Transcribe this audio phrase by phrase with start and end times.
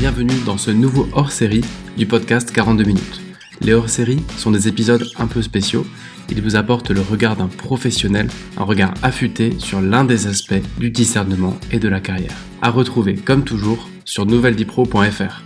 [0.00, 1.60] bienvenue dans ce nouveau hors-série
[1.98, 3.20] du podcast 42 minutes.
[3.60, 5.84] Les hors-séries sont des épisodes un peu spéciaux.
[6.30, 10.90] Ils vous apportent le regard d'un professionnel, un regard affûté sur l'un des aspects du
[10.90, 12.34] discernement et de la carrière.
[12.62, 15.42] À retrouver comme toujours sur nouvelledipro.fr.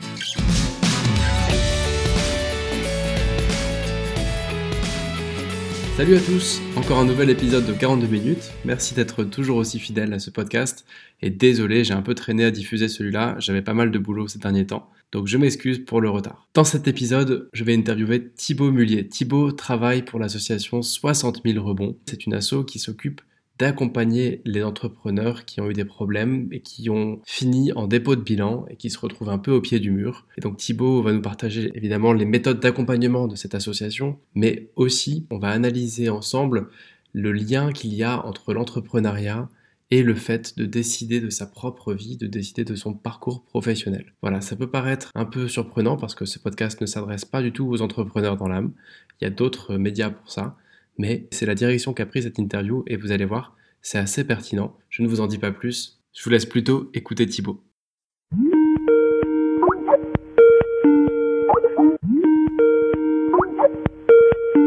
[5.96, 8.50] Salut à tous, encore un nouvel épisode de 42 minutes.
[8.64, 10.84] Merci d'être toujours aussi fidèle à ce podcast.
[11.22, 14.40] Et désolé, j'ai un peu traîné à diffuser celui-là, j'avais pas mal de boulot ces
[14.40, 14.90] derniers temps.
[15.12, 16.48] Donc je m'excuse pour le retard.
[16.52, 19.06] Dans cet épisode, je vais interviewer Thibaut Mullier.
[19.06, 21.96] Thibaut travaille pour l'association 60 000 rebonds.
[22.06, 23.20] C'est une asso qui s'occupe
[23.58, 28.22] d'accompagner les entrepreneurs qui ont eu des problèmes et qui ont fini en dépôt de
[28.22, 30.26] bilan et qui se retrouvent un peu au pied du mur.
[30.36, 35.26] Et donc Thibaut va nous partager évidemment les méthodes d'accompagnement de cette association, mais aussi
[35.30, 36.68] on va analyser ensemble
[37.12, 39.48] le lien qu'il y a entre l'entrepreneuriat
[39.90, 44.14] et le fait de décider de sa propre vie, de décider de son parcours professionnel.
[44.22, 47.52] Voilà, ça peut paraître un peu surprenant parce que ce podcast ne s'adresse pas du
[47.52, 48.72] tout aux entrepreneurs dans l'âme.
[49.20, 50.56] Il y a d'autres médias pour ça
[50.98, 54.76] mais c'est la direction qu'a pris cette interview et vous allez voir, c'est assez pertinent.
[54.88, 57.62] Je ne vous en dis pas plus, je vous laisse plutôt écouter Thibaut.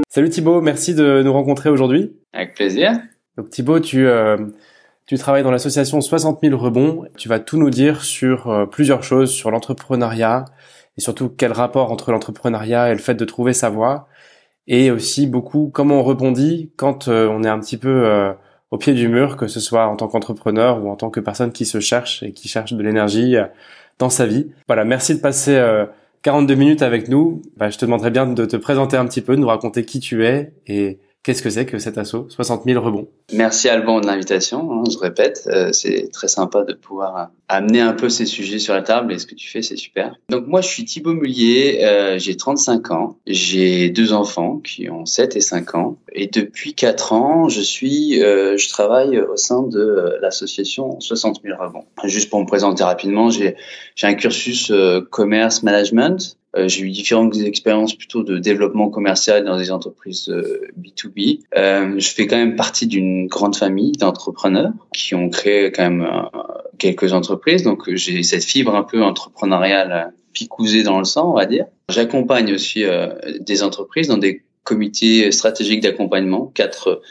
[0.09, 2.17] Salut Thibaut, merci de nous rencontrer aujourd'hui.
[2.33, 2.99] Avec plaisir.
[3.37, 4.37] Donc Thibaut, tu, euh,
[5.05, 7.05] tu travailles dans l'association 60 000 rebonds.
[7.17, 10.45] Tu vas tout nous dire sur euh, plusieurs choses, sur l'entrepreneuriat
[10.97, 14.07] et surtout quel rapport entre l'entrepreneuriat et le fait de trouver sa voie
[14.67, 18.33] et aussi beaucoup comment on rebondit quand euh, on est un petit peu euh,
[18.71, 21.51] au pied du mur, que ce soit en tant qu'entrepreneur ou en tant que personne
[21.51, 23.45] qui se cherche et qui cherche de l'énergie euh,
[23.97, 24.51] dans sa vie.
[24.67, 25.59] Voilà, merci de passer
[26.21, 27.41] 42 minutes avec nous.
[27.55, 29.99] Bah, je te demanderais bien de te présenter un petit peu, de nous raconter qui
[29.99, 32.27] tu es et Qu'est-ce que c'est que cet assaut?
[32.29, 33.09] 60 000 rebonds.
[33.33, 34.71] Merci Alban de l'invitation.
[34.71, 38.59] Hein, je répète, euh, c'est très sympa de pouvoir euh, amener un peu ces sujets
[38.59, 40.15] sur la table et ce que tu fais, c'est super.
[40.29, 45.05] Donc moi, je suis Thibaut Mullier, euh, j'ai 35 ans, j'ai deux enfants qui ont
[45.05, 50.17] 7 et 5 ans et depuis 4 ans, je suis, je travaille au sein de
[50.21, 51.83] l'association 60 000 rebonds.
[52.05, 53.57] Juste pour me présenter rapidement, j'ai
[54.01, 54.71] un cursus
[55.11, 60.29] commerce management j'ai eu différentes expériences plutôt de développement commercial dans des entreprises
[60.77, 61.41] B2B.
[61.55, 65.83] Euh, euh, je fais quand même partie d'une grande famille d'entrepreneurs qui ont créé quand
[65.83, 66.09] même
[66.77, 67.63] quelques entreprises.
[67.63, 71.65] Donc j'ai cette fibre un peu entrepreneuriale picousée dans le sang, on va dire.
[71.89, 72.83] J'accompagne aussi
[73.39, 77.01] des entreprises dans des comités stratégiques d'accompagnement, quatre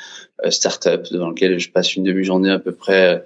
[0.51, 3.19] startups dans lesquels je passe une demi-journée à peu près euh,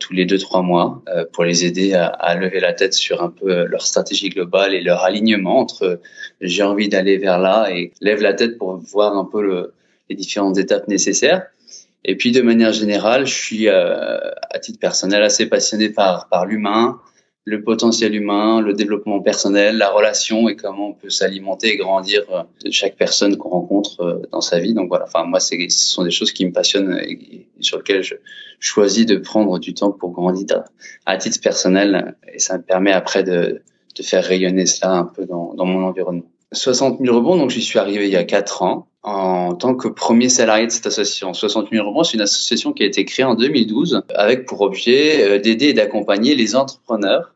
[0.00, 3.22] tous les deux trois mois euh, pour les aider à, à, lever la tête sur
[3.22, 6.00] un peu euh, leur stratégie globale et leur alignement entre
[6.40, 9.74] j'ai envie d'aller vers là et lève la tête pour voir un peu le,
[10.08, 11.46] les différentes étapes nécessaires.
[12.04, 17.00] Et puis de manière générale, je suis à titre personnel assez passionné par par l'humain,
[17.46, 22.22] le potentiel humain, le développement personnel, la relation et comment on peut s'alimenter et grandir
[22.64, 24.72] de chaque personne qu'on rencontre euh, dans sa vie.
[24.72, 28.14] Donc voilà, enfin moi, ce sont des choses qui me passionnent et sur lesquelles je
[28.60, 30.64] choisis de prendre du temps pour grandir
[31.04, 33.60] à titre personnel et ça me permet après de,
[33.96, 36.24] de faire rayonner cela un peu dans, dans mon environnement.
[36.52, 39.88] 60 000 rebonds, donc j'y suis arrivé il y a 4 ans en tant que
[39.88, 41.34] premier salarié de cette association.
[41.34, 45.22] 60 000 rebonds, c'est une association qui a été créée en 2012 avec pour objet
[45.28, 47.33] euh, d'aider et d'accompagner les entrepreneurs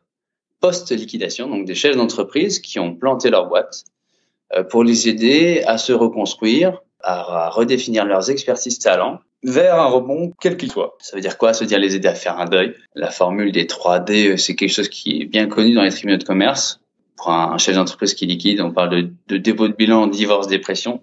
[0.59, 3.83] post-liquidation, donc des chefs d'entreprise qui ont planté leur boîte,
[4.55, 10.33] euh, pour les aider à se reconstruire, à, redéfinir leurs expertises talents vers un rebond
[10.41, 10.97] quel qu'il soit.
[10.99, 11.53] Ça veut dire quoi?
[11.53, 12.75] Ça veut dire les aider à faire un deuil.
[12.93, 16.17] La formule des 3D, euh, c'est quelque chose qui est bien connu dans les tribunaux
[16.17, 16.81] de commerce.
[17.15, 21.01] Pour un chef d'entreprise qui liquide, on parle de, de dépôt de bilan, divorce, dépression.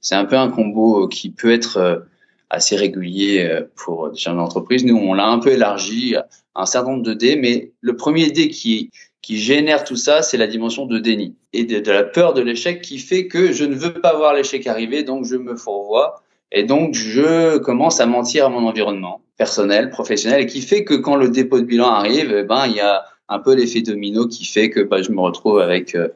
[0.00, 2.06] C'est un peu un combo euh, qui peut être
[2.50, 4.84] assez régulier pour des chefs d'entreprise.
[4.84, 6.14] Nous, on l'a un peu élargi
[6.54, 8.90] un certain nombre de dés, mais le premier dé qui,
[9.26, 12.80] qui génère tout ça, c'est la dimension de déni et de, la peur de l'échec
[12.80, 16.62] qui fait que je ne veux pas voir l'échec arriver, donc je me fourvoie et
[16.62, 21.16] donc je commence à mentir à mon environnement personnel, professionnel, et qui fait que quand
[21.16, 24.44] le dépôt de bilan arrive, eh ben il y a un peu l'effet domino qui
[24.44, 26.08] fait que bah, je me retrouve avec euh,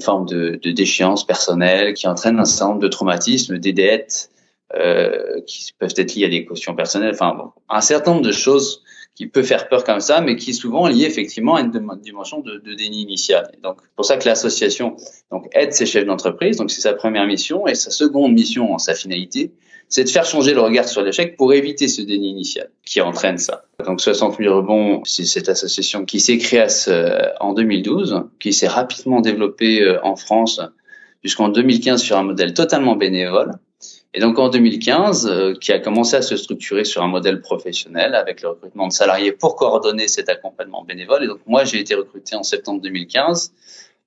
[0.00, 4.30] une forme de, de déchéance personnelle qui entraîne un certain nombre de traumatismes, des dettes
[4.74, 8.32] euh, qui peuvent être liées à des cautions personnelles, enfin bon, un certain nombre de
[8.32, 8.82] choses
[9.14, 11.72] qui peut faire peur comme ça, mais qui souvent lié effectivement à une
[12.02, 13.50] dimension de, déni initial.
[13.62, 14.96] Donc, pour ça que l'association
[15.30, 16.58] donc aide ses chefs d'entreprise.
[16.58, 19.52] Donc, c'est sa première mission et sa seconde mission en sa finalité,
[19.88, 23.38] c'est de faire changer le regard sur l'échec pour éviter ce déni initial qui entraîne
[23.38, 23.64] ça.
[23.84, 26.66] Donc 60 000 rebonds, c'est cette association qui s'est créée
[27.40, 30.60] en 2012, qui s'est rapidement développée euh, en France
[31.22, 33.52] jusqu'en 2015 sur un modèle totalement bénévole
[34.14, 38.14] Et donc en 2015, euh, qui a commencé à se structurer sur un modèle professionnel
[38.14, 41.24] avec le recrutement de salariés pour coordonner cet accompagnement bénévole.
[41.24, 43.52] Et donc moi, j'ai été recruté en septembre 2015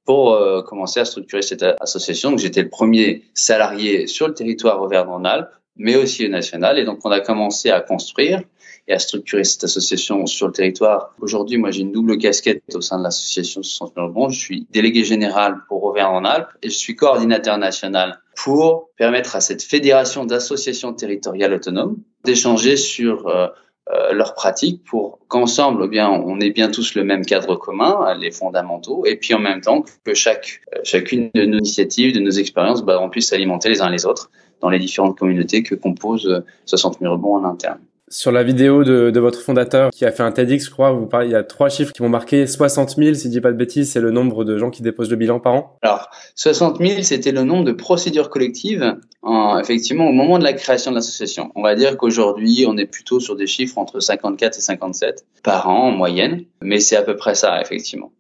[0.06, 2.32] pour euh, commencer à structurer cette association.
[2.32, 6.80] Donc j'étais le premier salarié sur le territoire Auvergne-Rhône-Alpes, mais aussi national.
[6.80, 8.42] Et donc on a commencé à construire
[8.88, 11.14] et à structurer cette association sur le territoire.
[11.22, 15.04] Aujourd'hui, moi, j'ai une double casquette au sein de l'association 60 000 Je suis délégué
[15.04, 21.54] général pour Auvergne-en-Alpes et je suis coordinateur national pour permettre à cette fédération d'associations territoriales
[21.54, 23.48] autonomes d'échanger sur euh,
[23.92, 28.16] euh, leurs pratiques pour qu'ensemble, eh bien, on ait bien tous le même cadre commun,
[28.18, 32.20] les fondamentaux, et puis en même temps que chaque, euh, chacune de nos initiatives, de
[32.20, 34.30] nos expériences, bah, on puisse s'alimenter les uns les autres
[34.62, 37.80] dans les différentes communautés que compose 60 000 rebonds en interne.
[38.12, 41.06] Sur la vidéo de, de, votre fondateur qui a fait un TEDx, je crois, vous
[41.06, 42.48] parlez, il y a trois chiffres qui m'ont marqué.
[42.48, 45.12] 60 000, si je dis pas de bêtises, c'est le nombre de gens qui déposent
[45.12, 45.78] le bilan par an.
[45.84, 50.54] Alors, 60 000, c'était le nombre de procédures collectives, en, effectivement, au moment de la
[50.54, 51.52] création de l'association.
[51.54, 55.70] On va dire qu'aujourd'hui, on est plutôt sur des chiffres entre 54 et 57 par
[55.70, 58.12] an en moyenne, mais c'est à peu près ça, effectivement.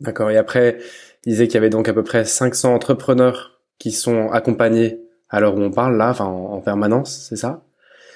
[0.00, 0.30] D'accord.
[0.30, 0.78] Et après,
[1.24, 5.00] il disait qu'il y avait donc à peu près 500 entrepreneurs qui sont accompagnés
[5.30, 7.62] à l'heure où on parle là, enfin en permanence, c'est ça?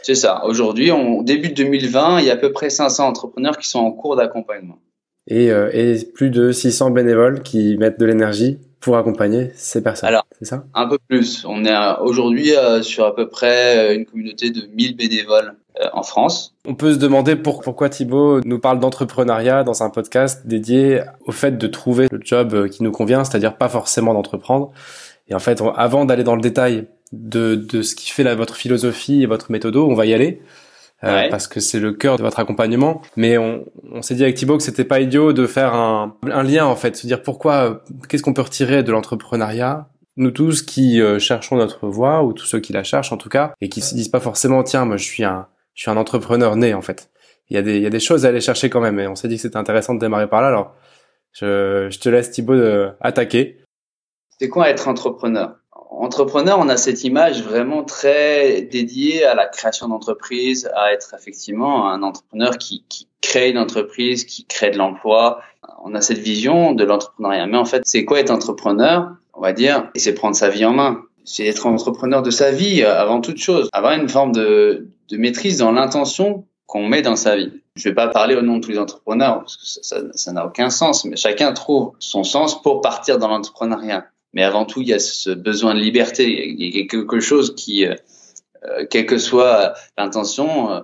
[0.05, 0.45] C'est ça.
[0.45, 3.91] Aujourd'hui, on début 2020, il y a à peu près 500 entrepreneurs qui sont en
[3.91, 4.79] cours d'accompagnement.
[5.29, 10.11] Et, euh, et, plus de 600 bénévoles qui mettent de l'énergie pour accompagner ces personnes.
[10.11, 10.67] Alors, c'est ça?
[10.75, 11.47] Un peu plus.
[11.49, 15.55] On est aujourd'hui euh, sur à peu près euh, une communauté de 1000 bénévoles
[15.93, 16.55] en France.
[16.69, 21.33] On peut se demander pour, pourquoi Thibaut nous parle d'entrepreneuriat dans un podcast dédié au
[21.33, 24.71] fait de trouver le job qui nous convient, c'est-à-dire pas forcément d'entreprendre.
[25.29, 28.57] Et en fait, avant d'aller dans le détail de, de ce qui fait la, votre
[28.57, 30.43] philosophie et votre méthode, on va y aller.
[31.03, 33.03] Euh, parce que c'est le cœur de votre accompagnement.
[33.17, 36.43] Mais on, on s'est dit avec Thibaut que c'était pas idiot de faire un, un
[36.43, 41.01] lien en fait, se dire pourquoi, qu'est-ce qu'on peut retirer de l'entrepreneuriat nous tous qui
[41.01, 43.81] euh, cherchons notre voie ou tous ceux qui la cherchent en tout cas et qui
[43.81, 46.83] se disent pas forcément tiens moi je suis un je suis un entrepreneur né en
[46.83, 47.11] fait.
[47.51, 49.09] Il y a des il y a des choses à aller chercher quand même et
[49.09, 50.75] on s'est dit que c'était intéressant de démarrer par là alors
[51.33, 53.59] je, je te laisse Thibaut de, attaquer.
[54.39, 55.57] C'est quoi être entrepreneur?
[56.01, 61.89] Entrepreneur, on a cette image vraiment très dédiée à la création d'entreprise, à être effectivement
[61.89, 65.41] un entrepreneur qui, qui, crée une entreprise, qui crée de l'emploi.
[65.83, 67.47] On a cette vision de l'entrepreneuriat.
[67.47, 69.09] Mais en fait, c'est quoi être entrepreneur?
[69.33, 71.03] On va dire, c'est prendre sa vie en main.
[71.25, 73.69] C'est être entrepreneur de sa vie avant toute chose.
[73.73, 77.51] Avoir une forme de, de maîtrise dans l'intention qu'on met dans sa vie.
[77.77, 80.71] Je vais pas parler au nom de tous les entrepreneurs parce que ça n'a aucun
[80.71, 84.07] sens, mais chacun trouve son sens pour partir dans l'entrepreneuriat.
[84.35, 86.49] Mais avant tout, il y a ce besoin de liberté.
[86.49, 87.95] Il y a quelque chose qui, euh,
[88.65, 90.81] euh, quelle que soit l'intention, euh,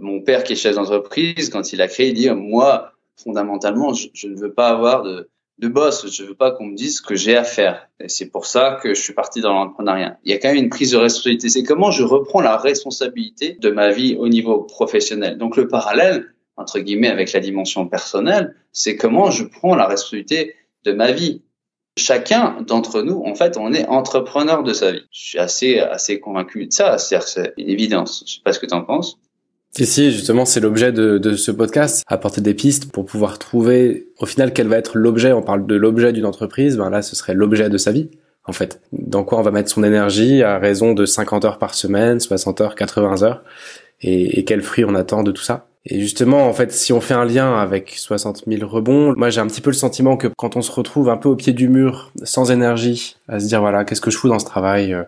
[0.00, 4.28] mon père qui est chef d'entreprise, quand il a créé, il dit moi, fondamentalement, je,
[4.28, 5.28] ne veux pas avoir de,
[5.58, 7.88] de boss, je veux pas qu'on me dise ce que j'ai à faire.
[8.00, 10.18] Et c'est pour ça que je suis parti dans l'entrepreneuriat.
[10.24, 11.48] Il y a quand même une prise de responsabilité.
[11.48, 15.38] C'est comment je reprends la responsabilité de ma vie au niveau professionnel.
[15.38, 20.54] Donc le parallèle entre guillemets avec la dimension personnelle, c'est comment je prends la responsabilité
[20.84, 21.42] de ma vie
[21.96, 25.02] chacun d'entre nous, en fait, on est entrepreneur de sa vie.
[25.10, 26.98] Je suis assez, assez convaincu de ça.
[26.98, 27.18] C'est
[27.58, 28.24] une évidence.
[28.26, 29.18] Je sais pas ce que tu en penses.
[29.74, 34.08] Si, si, justement, c'est l'objet de, de, ce podcast, apporter des pistes pour pouvoir trouver,
[34.18, 35.32] au final, quel va être l'objet.
[35.32, 38.10] On parle de l'objet d'une entreprise, ben là, ce serait l'objet de sa vie,
[38.44, 38.82] en fait.
[38.92, 42.60] Dans quoi on va mettre son énergie à raison de 50 heures par semaine, 60
[42.60, 43.44] heures, 80 heures,
[44.02, 45.68] et, et quel fruit on attend de tout ça?
[45.84, 49.40] Et justement, en fait, si on fait un lien avec 60 000 rebonds, moi j'ai
[49.40, 51.68] un petit peu le sentiment que quand on se retrouve un peu au pied du
[51.68, 55.02] mur, sans énergie, à se dire voilà, qu'est-ce que je fous dans ce travail euh,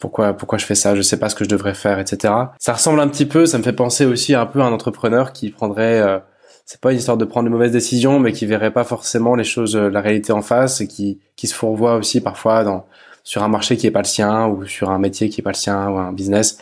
[0.00, 2.34] pourquoi pourquoi je fais ça, je sais pas ce que je devrais faire, etc.
[2.58, 5.32] Ça ressemble un petit peu, ça me fait penser aussi un peu à un entrepreneur
[5.32, 6.18] qui prendrait, euh,
[6.66, 9.44] c'est pas une histoire de prendre de mauvaises décisions, mais qui verrait pas forcément les
[9.44, 12.86] choses, euh, la réalité en face et qui qui se fourvoie aussi parfois dans
[13.24, 15.50] sur un marché qui est pas le sien ou sur un métier qui est pas
[15.50, 16.58] le sien ou un business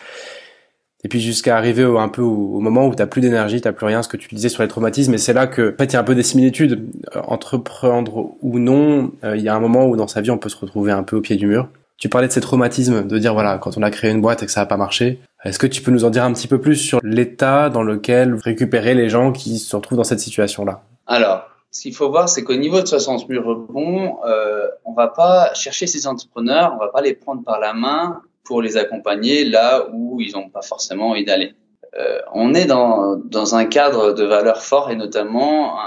[1.07, 3.87] et puis jusqu'à arriver au, un peu au, moment où t'as plus d'énergie, t'as plus
[3.87, 5.93] rien, ce que tu disais sur les traumatismes, et c'est là que, en fait, il
[5.93, 6.93] y a un peu des similitudes.
[7.15, 10.39] Euh, entreprendre ou non, euh, il y a un moment où dans sa vie, on
[10.39, 11.69] peut se retrouver un peu au pied du mur.
[11.97, 14.47] Tu parlais de ces traumatismes, de dire voilà, quand on a créé une boîte et
[14.47, 16.61] que ça n'a pas marché, est-ce que tu peux nous en dire un petit peu
[16.61, 20.83] plus sur l'état dans lequel vous récupérez les gens qui se retrouvent dans cette situation-là?
[21.07, 25.07] Alors, ce qu'il faut voir, c'est qu'au niveau de 60 000 rebonds, euh, on va
[25.07, 29.45] pas chercher ces entrepreneurs, on va pas les prendre par la main pour les accompagner
[29.45, 31.55] là où ils n'ont pas forcément envie d'aller.
[31.99, 35.83] Euh, on est dans, dans un cadre de valeurs forts et notamment euh,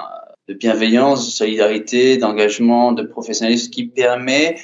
[0.50, 4.58] de bienveillance, de solidarité, d'engagement, de professionnalisme qui permet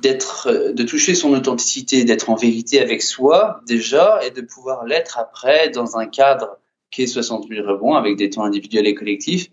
[0.00, 4.84] d'être, euh, de toucher son authenticité, d'être en vérité avec soi déjà et de pouvoir
[4.84, 6.58] l'être après dans un cadre
[6.90, 9.48] qui est 60 000 rebonds avec des temps individuels et collectifs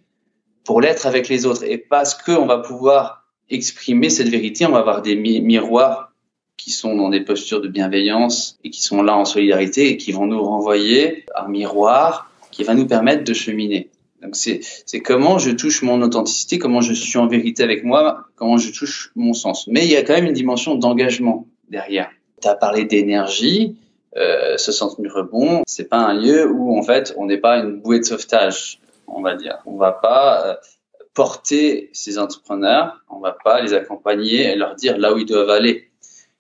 [0.65, 1.63] pour l'être avec les autres.
[1.63, 6.08] Et parce qu'on va pouvoir exprimer cette vérité, on va avoir des miroirs
[6.59, 10.11] qui sont dans des postures de bienveillance et qui sont là en solidarité et qui
[10.11, 13.89] vont nous renvoyer un miroir qui va nous permettre de cheminer.
[14.21, 18.57] Donc c'est comment je touche mon authenticité, comment je suis en vérité avec moi, comment
[18.57, 19.67] je touche mon sens.
[19.67, 22.09] Mais il y a quand même une dimension d'engagement derrière.
[22.41, 23.77] Tu as parlé d'énergie,
[24.17, 27.79] euh, ce centre rebond, c'est pas un lieu où en fait on n'est pas une
[27.79, 29.59] bouée de sauvetage, on va dire.
[29.65, 30.55] On va pas euh,
[31.13, 35.49] porter ces entrepreneurs, on va pas les accompagner et leur dire là où ils doivent
[35.49, 35.88] aller.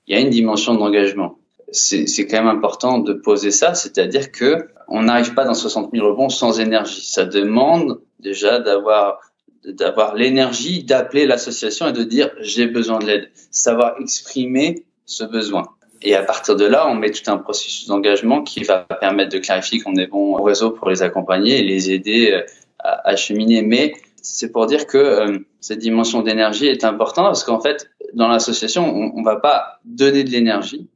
[0.09, 1.37] Il y a une dimension d'engagement.
[1.71, 6.05] C'est quand même important de poser ça, c'est-à-dire que on n'arrive pas dans 60 000
[6.05, 7.05] rebonds sans énergie.
[7.05, 9.19] Ça demande déjà d'avoir
[9.63, 15.67] d'avoir l'énergie d'appeler l'association et de dire j'ai besoin de l'aide, savoir exprimer ce besoin.
[16.01, 19.37] Et à partir de là, on met tout un processus d'engagement qui va permettre de
[19.37, 22.41] clarifier qu'on est bon au réseau pour les accompagner et les aider euh,
[22.79, 23.61] à, cheminer.
[23.61, 28.27] Mais c'est pour dire que euh, cette dimension d'énergie est importante parce qu'en fait, dans
[28.27, 30.89] l'association, on, on va pas donner de l'énergie.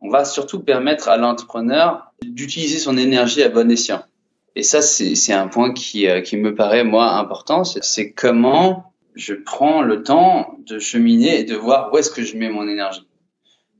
[0.00, 4.02] On va surtout permettre à l'entrepreneur d'utiliser son énergie à bon escient.
[4.56, 7.64] Et ça, c'est un point qui, euh, qui me paraît, moi, important.
[7.64, 12.36] C'est comment je prends le temps de cheminer et de voir où est-ce que je
[12.36, 13.06] mets mon énergie.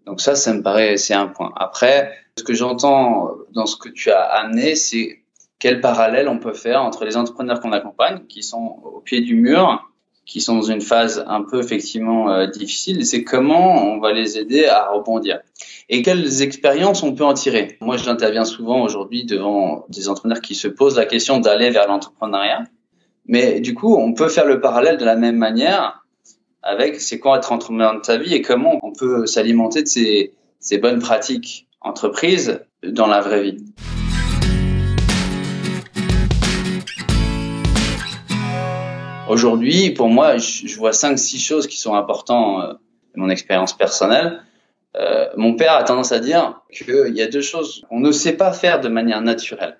[0.07, 1.53] Donc ça, ça me paraît, c'est un point.
[1.57, 5.23] Après, ce que j'entends dans ce que tu as amené, c'est
[5.59, 9.35] quel parallèle on peut faire entre les entrepreneurs qu'on accompagne, qui sont au pied du
[9.35, 9.91] mur,
[10.27, 14.39] qui sont dans une phase un peu effectivement euh, difficile, c'est comment on va les
[14.39, 15.41] aider à rebondir.
[15.89, 17.77] Et quelles expériences on peut en tirer?
[17.81, 22.65] Moi, j'interviens souvent aujourd'hui devant des entrepreneurs qui se posent la question d'aller vers l'entrepreneuriat.
[23.27, 26.05] Mais du coup, on peut faire le parallèle de la même manière
[26.63, 30.33] avec c'est quoi être entrepreneur de ta vie et comment on peut s'alimenter de ces,
[30.59, 33.65] ces bonnes pratiques entreprises dans la vraie vie.
[39.27, 42.73] Aujourd'hui, pour moi, je vois cinq, six choses qui sont importantes euh,
[43.15, 44.43] de mon expérience personnelle.
[44.97, 48.37] Euh, mon père a tendance à dire qu'il y a deux choses qu'on ne sait
[48.37, 49.79] pas faire de manière naturelle.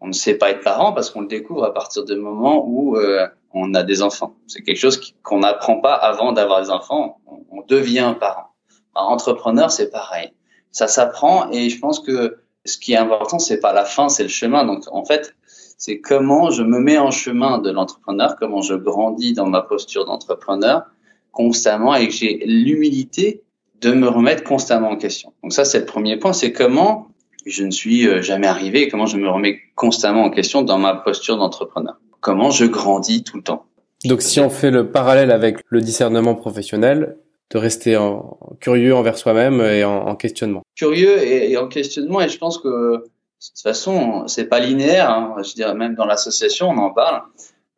[0.00, 2.96] On ne sait pas être parent parce qu'on le découvre à partir du moment où
[2.96, 4.34] euh, on a des enfants.
[4.46, 7.20] C'est quelque chose qu'on n'apprend pas avant d'avoir des enfants.
[7.26, 8.48] On, devient parent.
[8.96, 10.32] Un entrepreneur, c'est pareil.
[10.72, 14.24] Ça s'apprend et je pense que ce qui est important, c'est pas la fin, c'est
[14.24, 14.64] le chemin.
[14.64, 15.36] Donc, en fait,
[15.80, 20.04] c'est comment je me mets en chemin de l'entrepreneur, comment je grandis dans ma posture
[20.04, 20.84] d'entrepreneur
[21.32, 23.42] constamment et que j'ai l'humilité
[23.80, 25.32] de me remettre constamment en question.
[25.42, 27.08] Donc ça, c'est le premier point, c'est comment
[27.46, 30.94] je ne suis euh, jamais arrivé, comment je me remets constamment en question dans ma
[30.94, 33.66] posture d'entrepreneur comment je grandis tout le temps.
[34.04, 37.16] Donc si on fait le parallèle avec le discernement professionnel,
[37.50, 40.62] de rester en, curieux envers soi-même et en, questionnement.
[40.76, 43.04] Curieux et, en questionnement, et je pense que
[43.40, 45.10] toute façon, c'est pas linéaire.
[45.10, 45.36] Hein.
[45.42, 47.22] Je dirais même dans l'association, on en parle.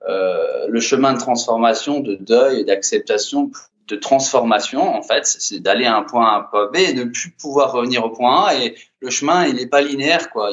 [0.09, 3.51] Euh, le chemin de transformation, de deuil, d'acceptation,
[3.89, 7.05] de transformation, en fait, c'est d'aller à un point A un point B et de
[7.05, 8.55] plus pouvoir revenir au point A.
[8.57, 10.51] Et le chemin, il n'est pas linéaire, quoi.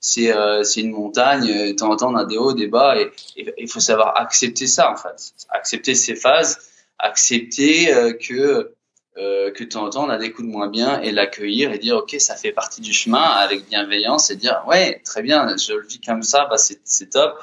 [0.00, 1.50] C'est euh, une montagne.
[1.50, 4.16] Euh, de temps en temps, on a des hauts, des bas, et il faut savoir
[4.16, 6.58] accepter ça en fait, accepter ces phases,
[6.98, 8.72] accepter euh, que
[9.18, 11.72] euh, que de temps en temps on a des coups de moins bien et l'accueillir
[11.72, 15.56] et dire ok ça fait partie du chemin avec bienveillance et dire ouais très bien
[15.56, 17.42] je le vis comme ça bah c'est top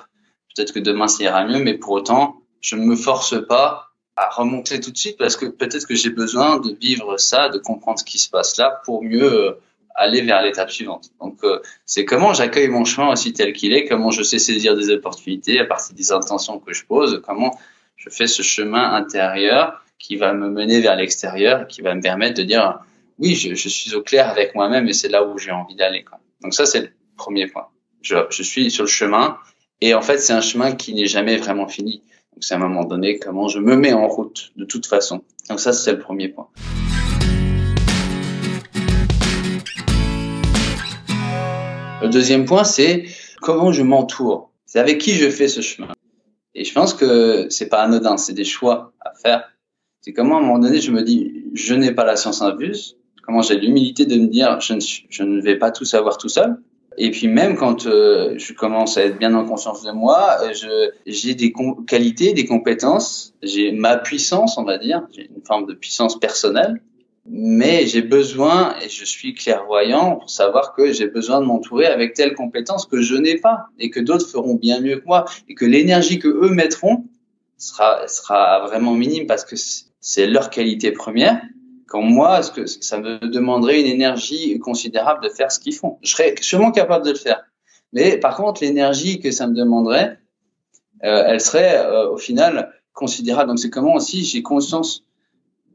[0.56, 4.30] peut-être que demain ça ira mieux mais pour autant je ne me force pas à
[4.30, 8.00] remonter tout de suite parce que peut-être que j'ai besoin de vivre ça de comprendre
[8.00, 9.58] ce qui se passe là pour mieux
[9.98, 11.10] aller vers l'étape suivante.
[11.20, 14.76] Donc, euh, c'est comment j'accueille mon chemin aussi tel qu'il est, comment je sais saisir
[14.76, 17.60] des opportunités à partir des intentions que je pose, comment
[17.96, 22.38] je fais ce chemin intérieur qui va me mener vers l'extérieur, qui va me permettre
[22.38, 22.80] de dire
[23.20, 26.06] oui, je, suis au clair avec moi-même et c'est là où j'ai envie d'aller.
[26.42, 27.68] Donc ça, c'est le premier point.
[28.02, 29.38] Je, je suis sur le chemin
[29.82, 32.04] et en fait, c'est un chemin qui n'est jamais vraiment fini.
[32.34, 35.24] Donc c'est à un moment donné comment je me mets en route de toute façon.
[35.50, 36.48] Donc ça, c'est le premier point.
[42.02, 43.06] Le deuxième point, c'est
[43.42, 44.52] comment je m'entoure.
[44.66, 45.94] C'est avec qui je fais ce chemin.
[46.54, 49.52] Et je pense que c'est pas anodin, c'est des choix à faire.
[50.02, 52.98] C'est comment à un moment donné, je me dis, je n'ai pas la science infuse.
[53.24, 56.30] Comment j'ai l'humilité de me dire, je ne, je ne vais pas tout savoir tout
[56.30, 56.58] seul.
[57.00, 60.90] Et puis même quand euh, je commence à être bien en conscience de moi, je
[61.06, 61.54] j'ai des
[61.86, 66.82] qualités, des compétences, j'ai ma puissance, on va dire, j'ai une forme de puissance personnelle
[67.30, 72.14] mais j'ai besoin, et je suis clairvoyant pour savoir que j'ai besoin de m'entourer avec
[72.14, 75.56] telles compétences que je n'ai pas et que d'autres feront bien mieux que moi et
[75.56, 77.06] que l'énergie que eux mettront
[77.58, 79.56] sera, sera vraiment minime parce que
[80.08, 81.42] c'est leur qualité première.
[81.86, 85.98] Quand moi, ce que ça me demanderait une énergie considérable de faire ce qu'ils font.
[86.02, 87.44] Je serais sûrement capable de le faire.
[87.92, 90.18] Mais par contre, l'énergie que ça me demanderait,
[91.04, 93.50] euh, elle serait euh, au final considérable.
[93.50, 95.04] Donc c'est comment aussi j'ai conscience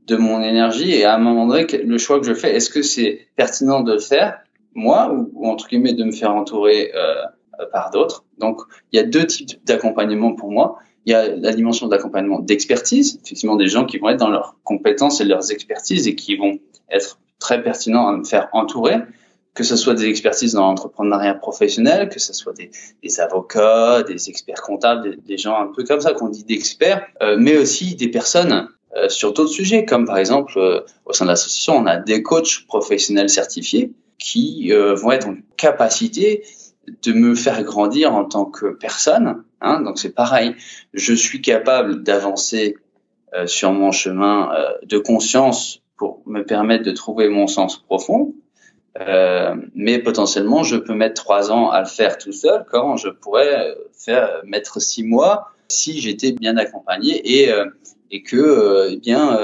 [0.07, 2.81] de mon énergie et à un moment donné, le choix que je fais, est-ce que
[2.81, 4.41] c'est pertinent de le faire
[4.75, 7.23] moi ou, entre guillemets de me faire entourer euh,
[7.71, 8.25] par d'autres?
[8.39, 8.63] Donc,
[8.93, 10.79] il y a deux types d'accompagnement pour moi.
[11.07, 14.57] Il y a la dimension d'accompagnement d'expertise, effectivement des gens qui vont être dans leurs
[14.63, 16.59] compétences et leurs expertises et qui vont
[16.91, 18.97] être très pertinents à me faire entourer
[19.55, 24.63] que ce soit des expertises dans l'entrepreneuriat professionnel, que ce soit des, avocats, des experts
[24.63, 28.69] comptables, des, gens un peu comme ça qu'on dit d'experts, euh, mais aussi des personnes
[28.97, 32.23] euh, sur d'autres sujets, comme par exemple euh, au sein de l'association, on a des
[32.23, 36.45] coachs professionnels certifiés qui vont être en capacité
[37.03, 39.43] de me faire grandir en tant que personne.
[39.63, 40.55] Hein, donc c'est pareil,
[40.93, 42.77] je suis capable d'avancer
[43.47, 44.53] sur mon chemin
[44.83, 48.35] de conscience pour me permettre de trouver mon sens profond.
[49.01, 53.09] Euh, mais potentiellement, je peux mettre trois ans à le faire tout seul, quand je
[53.09, 57.67] pourrais faire mettre six mois si j'étais bien accompagné et euh,
[58.11, 59.39] et que euh, eh bien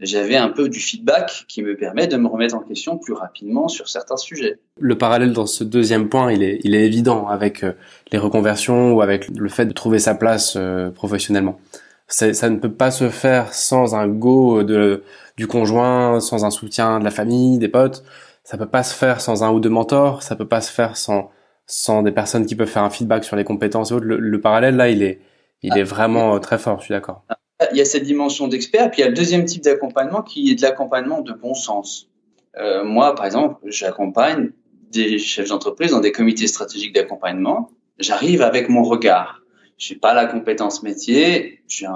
[0.00, 3.68] j'avais un peu du feedback qui me permet de me remettre en question plus rapidement
[3.68, 4.58] sur certains sujets.
[4.78, 7.64] Le parallèle dans ce deuxième point, il est, il est évident avec
[8.12, 10.56] les reconversions ou avec le fait de trouver sa place
[10.94, 11.58] professionnellement.
[12.06, 15.02] Ça ne peut pas se faire sans un go de,
[15.36, 18.04] du conjoint, sans un soutien de la famille, des potes
[18.48, 20.96] ça peut pas se faire sans un ou deux mentors, ça peut pas se faire
[20.96, 21.30] sans
[21.66, 24.06] sans des personnes qui peuvent faire un feedback sur les compétences et autres.
[24.06, 25.20] Le, parallèle là, il est
[25.60, 26.78] il est vraiment euh, très fort.
[26.78, 27.24] Je suis d'accord.
[27.72, 30.50] Il y a cette dimension d'expert, puis il y a le deuxième type d'accompagnement qui
[30.50, 32.08] est de l'accompagnement de bon sens.
[32.56, 34.50] Euh, moi, par exemple, j'accompagne
[34.92, 37.70] des chefs d'entreprise dans des comités stratégiques d'accompagnement.
[37.98, 39.42] J'arrive avec mon regard.
[39.78, 41.86] Je n'ai pas la compétence métier, j'ai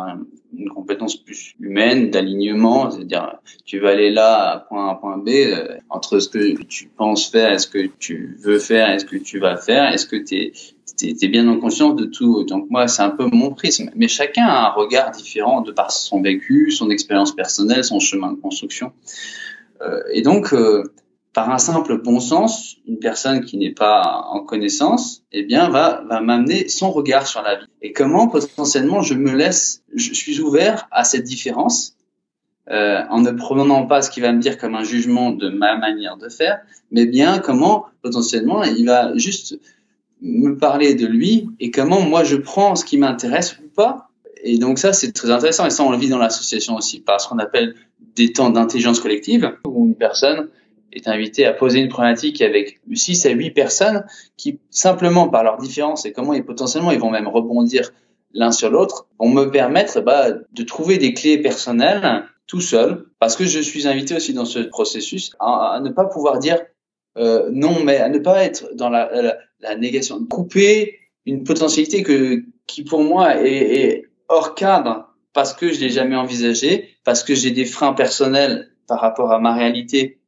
[0.56, 5.78] une compétence plus humaine, d'alignement, c'est-à-dire tu vas aller là point A, point B, euh,
[5.90, 9.16] entre ce que tu penses faire et ce que tu veux faire et ce que
[9.16, 10.52] tu vas faire, est-ce que tu es,
[11.02, 12.44] es, bien en conscience de tout?
[12.44, 13.90] Donc moi, c'est un peu mon prisme.
[13.96, 18.32] Mais chacun a un regard différent de par son vécu, son expérience personnelle, son chemin
[18.32, 18.92] de construction.
[19.80, 20.84] Euh, et donc, euh,
[21.32, 26.02] par un simple bon sens, une personne qui n'est pas en connaissance, eh bien, va,
[26.06, 27.66] va m'amener son regard sur la vie.
[27.80, 31.96] Et comment potentiellement je me laisse, je suis ouvert à cette différence,
[32.70, 35.76] euh, en ne prenant pas ce qu'il va me dire comme un jugement de ma
[35.76, 39.58] manière de faire, mais bien comment potentiellement il va juste
[40.20, 44.10] me parler de lui et comment moi je prends ce qui m'intéresse ou pas.
[44.44, 45.66] Et donc ça, c'est très intéressant.
[45.66, 47.74] Et ça, on le vit dans l'association aussi, par ce qu'on appelle
[48.14, 50.48] des temps d'intelligence collective, où une personne
[50.92, 54.04] est invité à poser une problématique avec 6 à 8 personnes
[54.36, 57.90] qui, simplement par leur différence et comment ils potentiellement ils vont même rebondir
[58.34, 63.36] l'un sur l'autre, vont me permettre bah, de trouver des clés personnelles tout seul, parce
[63.36, 66.58] que je suis invité aussi dans ce processus à, ne pas pouvoir dire
[67.18, 72.42] euh, non, mais à ne pas être dans la, la, négation, couper une potentialité que
[72.66, 77.34] qui pour moi est, est hors cadre parce que je l'ai jamais envisagé, parce que
[77.34, 80.18] j'ai des freins personnels par rapport à ma réalité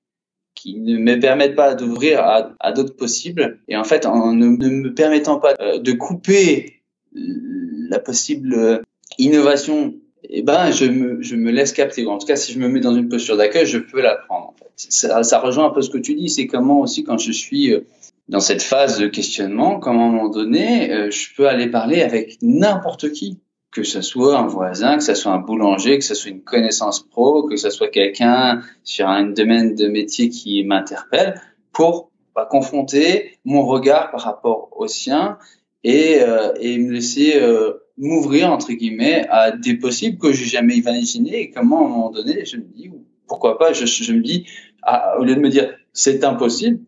[0.54, 3.58] qui ne me permettent pas d'ouvrir à, à d'autres possibles.
[3.68, 6.80] Et en fait, en ne, me permettant pas euh, de couper
[7.12, 8.82] la possible
[9.18, 9.94] innovation,
[10.28, 12.06] eh ben, je me, je me laisse capter.
[12.06, 14.54] En tout cas, si je me mets dans une posture d'accueil, je peux la prendre.
[14.76, 16.28] Ça, ça rejoint un peu ce que tu dis.
[16.28, 17.80] C'est comment aussi quand je suis euh,
[18.28, 22.02] dans cette phase de questionnement, comment à un moment donné, euh, je peux aller parler
[22.02, 23.38] avec n'importe qui
[23.74, 27.00] que ce soit un voisin, que ce soit un boulanger, que ce soit une connaissance
[27.00, 31.40] pro, que ce soit quelqu'un sur un domaine de métier qui m'interpelle,
[31.72, 35.38] pour bah, confronter mon regard par rapport au sien
[35.82, 41.40] et, euh, me laisser euh, m'ouvrir entre guillemets à des possibles que j'ai jamais imaginé
[41.40, 42.90] et comment à un moment donné je me dis
[43.28, 44.46] pourquoi pas je, je me dis
[44.82, 46.80] ah, au lieu de me dire c'est impossible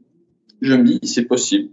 [0.62, 1.70] je me dis c'est possible.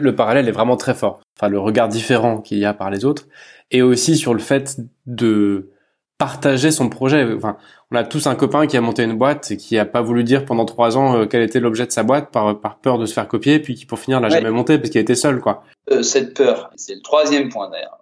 [0.00, 3.04] Le parallèle est vraiment très fort enfin le regard différent qu'il y a par les
[3.04, 3.26] autres
[3.70, 5.70] et aussi sur le fait de
[6.18, 7.26] partager son projet.
[7.36, 7.58] Enfin,
[7.90, 10.24] on a tous un copain qui a monté une boîte et qui a pas voulu
[10.24, 13.04] dire pendant trois ans euh, quel était l'objet de sa boîte par, par peur de
[13.04, 15.62] se faire copier, puis qui pour finir l'a jamais monté parce qu'il était seul, quoi.
[15.90, 17.98] Euh, cette peur, c'est le troisième point d'ailleurs.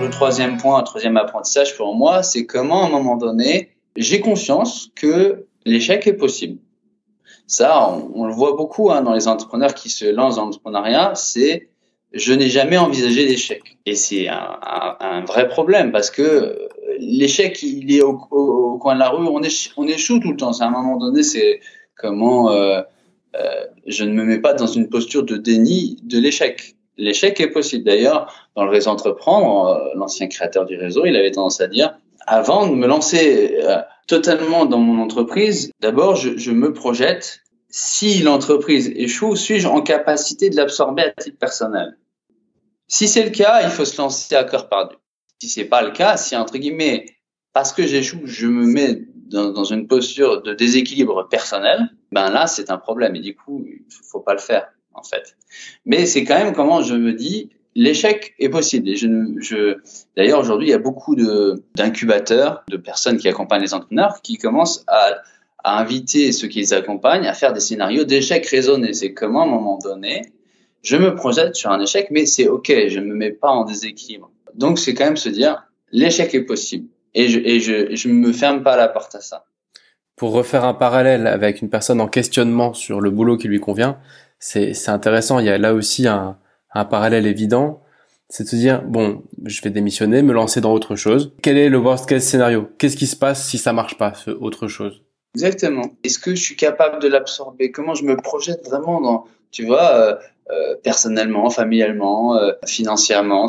[0.00, 4.20] Le troisième point, un troisième apprentissage pour moi, c'est comment à un moment donné, j'ai
[4.20, 6.58] conscience que l'échec est possible.
[7.48, 11.70] Ça, on, le voit beaucoup hein, dans les entrepreneurs qui se lancent dans l'entrepreneuriat, c'est
[12.12, 13.78] je n'ai jamais envisagé d'échec.
[13.86, 18.18] Et c'est un, vrai problème parce que l'échec, il est au,
[18.78, 20.60] coin de la rue, on, éch on échoue tout le temps.
[20.60, 21.60] À un moment donné, c'est
[21.96, 22.82] comment euh,
[23.34, 26.76] euh, je ne me mets pas dans une posture de déni de l'échec.
[26.98, 27.84] L'échec est possible.
[27.84, 31.98] D'ailleurs, dans le réseau Entreprendre, euh, l'ancien créateur du réseau, il avait tendance à dire,
[32.28, 37.40] avant de me lancer euh, totalement dans mon entreprise, d'abord, je, je, me projette.
[37.70, 41.98] Si l'entreprise échoue, suis-je en capacité de l'absorber à titre personnel?
[42.86, 44.96] Si c'est le cas, il faut se lancer à cœur perdu.
[45.40, 47.06] Si c'est pas le cas, si entre guillemets,
[47.52, 52.46] parce que j'échoue, je me mets dans, dans, une posture de déséquilibre personnel, ben là,
[52.46, 53.16] c'est un problème.
[53.16, 55.36] Et du coup, il faut pas le faire, en fait.
[55.84, 58.88] Mais c'est quand même comment je me dis, l'échec est possible.
[58.88, 59.78] Et je,
[60.16, 61.14] d'ailleurs, aujourd'hui, il y a beaucoup
[61.76, 65.22] d'incubateurs, de personnes qui accompagnent les entrepreneurs qui commencent à,
[65.64, 68.94] inviter ceux qui les accompagnent à faire des scénarios d'échecs raisonnés.
[68.94, 70.32] C'est comment, à un moment donné,
[70.82, 73.64] je me projette sur un échec, mais c'est OK, je ne me mets pas en
[73.64, 74.30] déséquilibre.
[74.54, 76.88] Donc, c'est quand même se dire, l'échec est possible.
[77.14, 79.44] Et je, je me ferme pas la porte à ça.
[80.16, 83.98] Pour refaire un parallèle avec une personne en questionnement sur le boulot qui lui convient,
[84.38, 85.38] c'est intéressant.
[85.38, 86.38] Il y a là aussi un,
[86.74, 87.82] un parallèle évident.
[88.30, 91.32] C'est de se dire, bon, je vais démissionner, me lancer dans autre chose.
[91.42, 92.68] Quel est le worst case scénario?
[92.78, 95.02] Qu'est-ce qui se passe si ça marche pas, ce autre chose?
[95.34, 95.84] Exactement.
[96.04, 97.70] Est-ce que je suis capable de l'absorber?
[97.70, 100.16] Comment je me projette vraiment dans, tu vois, euh,
[100.50, 103.46] euh, personnellement, familialement, euh, financièrement?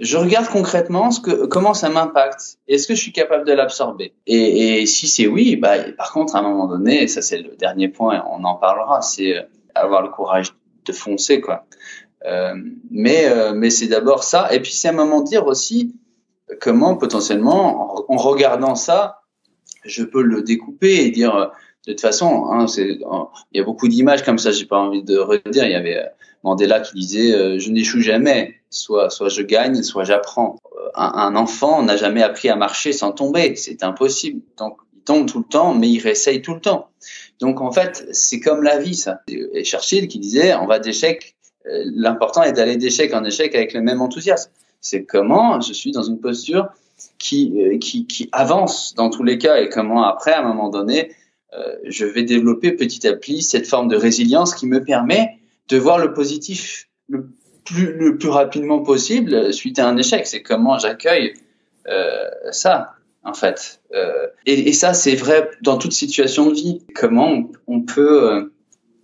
[0.00, 2.58] Je regarde concrètement ce que, comment ça m'impacte.
[2.68, 4.14] Est-ce que je suis capable de l'absorber?
[4.26, 7.54] Et, et, si c'est oui, bah, par contre, à un moment donné, ça c'est le
[7.56, 9.34] dernier point, on en parlera, c'est
[9.74, 10.54] avoir le courage
[10.84, 11.66] de foncer, quoi.
[12.26, 12.54] Euh,
[12.90, 14.52] mais mais c'est d'abord ça.
[14.52, 15.94] Et puis c'est un moment dire aussi
[16.60, 19.22] comment potentiellement, en, regardant ça,
[19.84, 21.52] je peux le découper et dire
[21.86, 23.00] de toute façon, hein, il
[23.54, 25.64] y a beaucoup d'images comme ça, j'ai pas envie de redire.
[25.64, 26.06] Il y avait euh,
[26.44, 30.58] Mandela qui disait euh, Je n'échoue jamais, soit, soit je gagne, soit j'apprends.
[30.76, 34.42] Euh, un, un, enfant n'a jamais appris à marcher sans tomber, c'est impossible.
[34.58, 36.88] Donc, il tombe tout le temps, mais il réessaye tout le temps.
[37.40, 39.22] Donc, en fait, c'est comme la vie, ça.
[39.26, 43.80] Et Churchill qui disait On va d'échec, l'important est d'aller d'échec en échec avec le
[43.80, 44.50] même enthousiasme.
[44.80, 46.68] C'est comment je suis dans une posture
[47.18, 51.12] qui, qui avance dans tous les cas et comment après, à un moment donné,
[51.54, 55.76] euh, je vais développer petit à petit cette forme de résilience qui me permet de
[55.76, 57.28] voir le positif le
[57.64, 60.26] plus, rapidement possible suite à un échec.
[60.26, 61.34] C'est comment j'accueille
[61.88, 63.80] euh, ça, en fait.
[63.94, 66.82] Euh, et, ça, c'est vrai dans toute situation de vie.
[66.94, 68.52] Comment on, peut euh,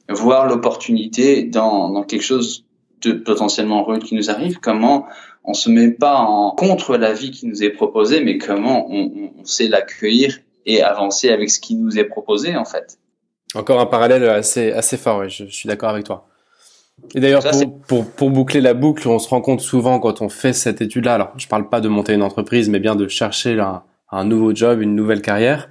[0.09, 2.65] voir l'opportunité dans, dans quelque chose
[3.03, 4.59] de potentiellement heureux qui nous arrive.
[4.59, 5.07] Comment
[5.45, 9.33] on se met pas en contre la vie qui nous est proposée, mais comment on,
[9.39, 12.99] on sait l'accueillir et avancer avec ce qui nous est proposé en fait.
[13.55, 16.27] Encore un parallèle assez assez fort, oui, je, je suis d'accord avec toi.
[17.15, 20.29] Et d'ailleurs, pour, pour, pour, boucler la boucle, on se rend compte souvent quand on
[20.29, 23.59] fait cette étude-là, alors je parle pas de monter une entreprise, mais bien de chercher
[23.61, 25.69] un, un nouveau job, une nouvelle carrière.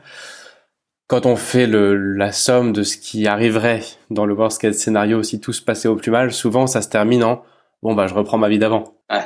[1.09, 5.23] Quand on fait le, la somme de ce qui arriverait dans le worst case scénario
[5.23, 7.43] si tout se passait au plus mal, souvent ça se termine en
[7.81, 8.83] bon bah je reprends ma vie d'avant.
[9.09, 9.23] Ouais,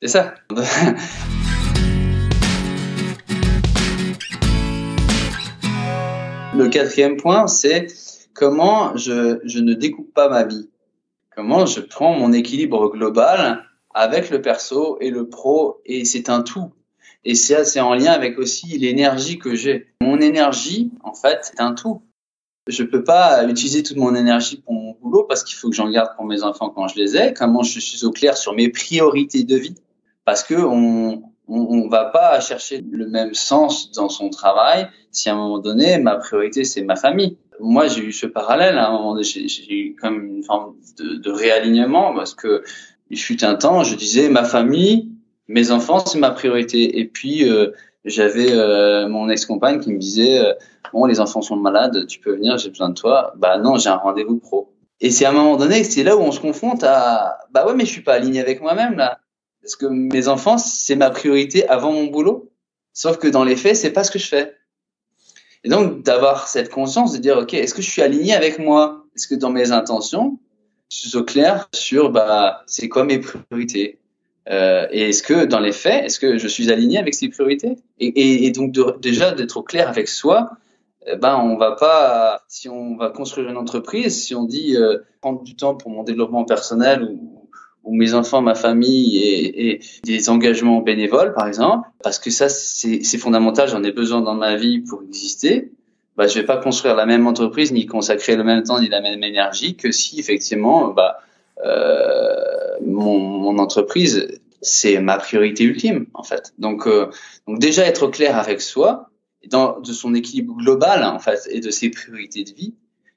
[0.00, 0.34] c'est ça.
[6.54, 7.88] Le quatrième point, c'est
[8.32, 10.70] comment je, je ne découpe pas ma vie.
[11.34, 16.42] Comment je prends mon équilibre global avec le perso et le pro et c'est un
[16.42, 16.72] tout.
[17.24, 19.86] Et c'est c'est en lien avec aussi l'énergie que j'ai.
[20.00, 22.02] Mon énergie, en fait, c'est un tout.
[22.68, 25.90] Je peux pas utiliser toute mon énergie pour mon boulot parce qu'il faut que j'en
[25.90, 27.32] garde pour mes enfants quand je les ai.
[27.32, 29.74] Comment je suis au clair sur mes priorités de vie?
[30.24, 35.34] Parce que on, on, va pas chercher le même sens dans son travail si à
[35.34, 37.36] un moment donné ma priorité c'est ma famille.
[37.60, 41.16] Moi j'ai eu ce parallèle à un moment donné, j'ai eu comme une forme de,
[41.16, 42.62] de, réalignement parce que
[43.10, 45.11] il fut un temps je disais ma famille,
[45.52, 47.72] mes enfants c'est ma priorité et puis euh,
[48.04, 50.54] j'avais euh, mon ex-compagne qui me disait euh,
[50.92, 53.34] bon les enfants sont malades, tu peux venir, j'ai besoin de toi.
[53.36, 54.72] Bah non, j'ai un rendez-vous pro.
[55.00, 57.74] Et c'est à un moment donné, c'est là où on se confronte à bah ouais
[57.74, 59.18] mais je suis pas aligné avec moi-même là.
[59.62, 62.50] Parce que mes enfants, c'est ma priorité avant mon boulot.
[62.94, 64.56] Sauf que dans les faits, c'est pas ce que je fais.
[65.64, 69.04] Et donc, d'avoir cette conscience de dire, OK, est-ce que je suis aligné avec moi?
[69.14, 70.40] Est-ce que dans mes intentions,
[70.90, 74.01] je suis au clair sur, bah, c'est quoi mes priorités?
[74.50, 77.76] Euh, et est-ce que dans les faits, est-ce que je suis aligné avec ces priorités?
[78.00, 80.50] Et, et, et, donc de, déjà d'être au clair avec soi,
[81.06, 84.98] eh ben on va pas, si on va construire une entreprise, si on dit euh,
[85.20, 87.48] prendre du temps pour mon développement personnel ou,
[87.84, 92.48] ou mes enfants, ma famille et, et, des engagements bénévoles, par exemple, parce que ça,
[92.48, 95.72] c'est fondamental, j'en ai besoin dans ma vie pour exister,
[96.16, 99.00] bah, je vais pas construire la même entreprise, ni consacrer le même temps, ni la
[99.00, 101.22] même énergie que si, effectivement, bah, euh,
[101.64, 104.28] mon, mon entreprise,
[104.62, 106.54] c'est ma priorité ultime, en fait.
[106.58, 107.10] Donc, euh,
[107.46, 109.10] donc déjà être clair avec soi,
[109.48, 112.74] dans, de son équilibre global, en fait, et de ses priorités de vie,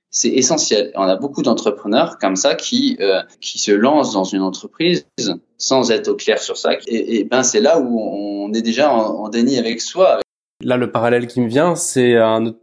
[0.10, 0.92] c'est essentiel.
[0.96, 5.06] On a beaucoup d'entrepreneurs comme ça qui euh, qui se lancent dans une entreprise
[5.58, 6.72] sans être au clair sur ça.
[6.88, 10.22] Et, ben c'est là où on est déjà en, déni avec soi.
[10.62, 12.16] Là, le parallèle qui me vient, c'est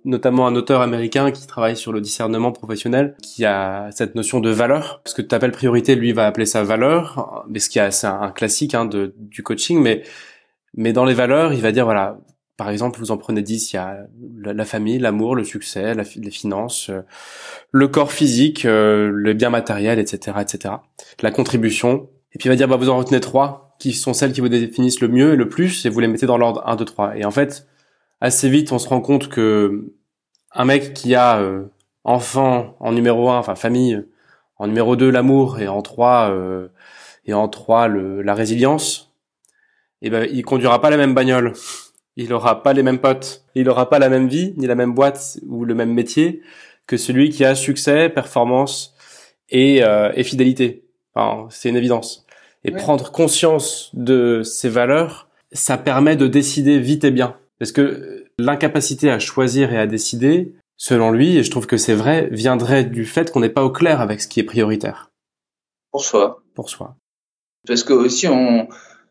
[0.04, 4.50] notamment un auteur américain qui travaille sur le discernement professionnel, qui a cette notion de
[4.50, 5.02] valeur.
[5.04, 8.06] Ce que tu appelles priorité, lui va appeler ça valeur, mais ce qui est assez
[8.06, 9.80] un, classique hein, de, du coaching.
[9.80, 10.02] Mais
[10.74, 12.18] Mais dans les valeurs, il va dire voilà,
[12.56, 14.06] par exemple, vous en prenez 10, il y a
[14.42, 17.02] la, famille, l'amour, le succès, les finances, euh,
[17.72, 20.74] le corps physique, euh, le bien matériel, etc., etc.
[21.22, 22.08] La contribution.
[22.32, 24.48] Et puis il va dire bah vous en retenez trois qui sont celles qui vous
[24.48, 27.16] définissent le mieux et le plus et vous les mettez dans l'ordre 1 2 3.
[27.16, 27.66] Et en fait,
[28.22, 29.92] assez vite, on se rend compte que
[30.52, 31.64] un mec qui a euh,
[32.04, 34.04] enfant en numéro 1, enfin famille
[34.56, 36.34] en numéro 2 l'amour et en 3
[37.26, 39.14] et en 3 le, la résilience,
[40.02, 41.52] et eh ben il conduira pas la même bagnole
[42.16, 44.94] il aura pas les mêmes potes, il aura pas la même vie, ni la même
[44.94, 46.42] boîte ou le même métier
[46.86, 48.94] que celui qui a succès, performance
[49.48, 50.84] et, euh, et fidélité.
[51.14, 52.26] Enfin, c'est une évidence.
[52.64, 57.36] Et prendre conscience de ces valeurs, ça permet de décider vite et bien.
[57.62, 61.94] Parce que l'incapacité à choisir et à décider, selon lui, et je trouve que c'est
[61.94, 65.12] vrai, viendrait du fait qu'on n'est pas au clair avec ce qui est prioritaire.
[65.92, 66.42] Pour soi.
[66.56, 66.96] Pour soi.
[67.64, 68.66] Parce que aussi, on,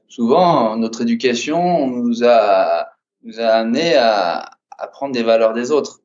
[0.09, 2.87] souvent, notre éducation nous a,
[3.23, 6.01] nous a amené à, à prendre des valeurs des autres,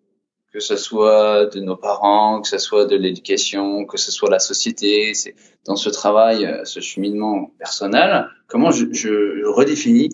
[0.53, 4.39] que ce soit de nos parents, que ce soit de l'éducation, que ce soit la
[4.39, 5.15] société.
[5.15, 10.11] C'est dans ce travail, euh, ce cheminement personnel, comment je, je, redéfinis,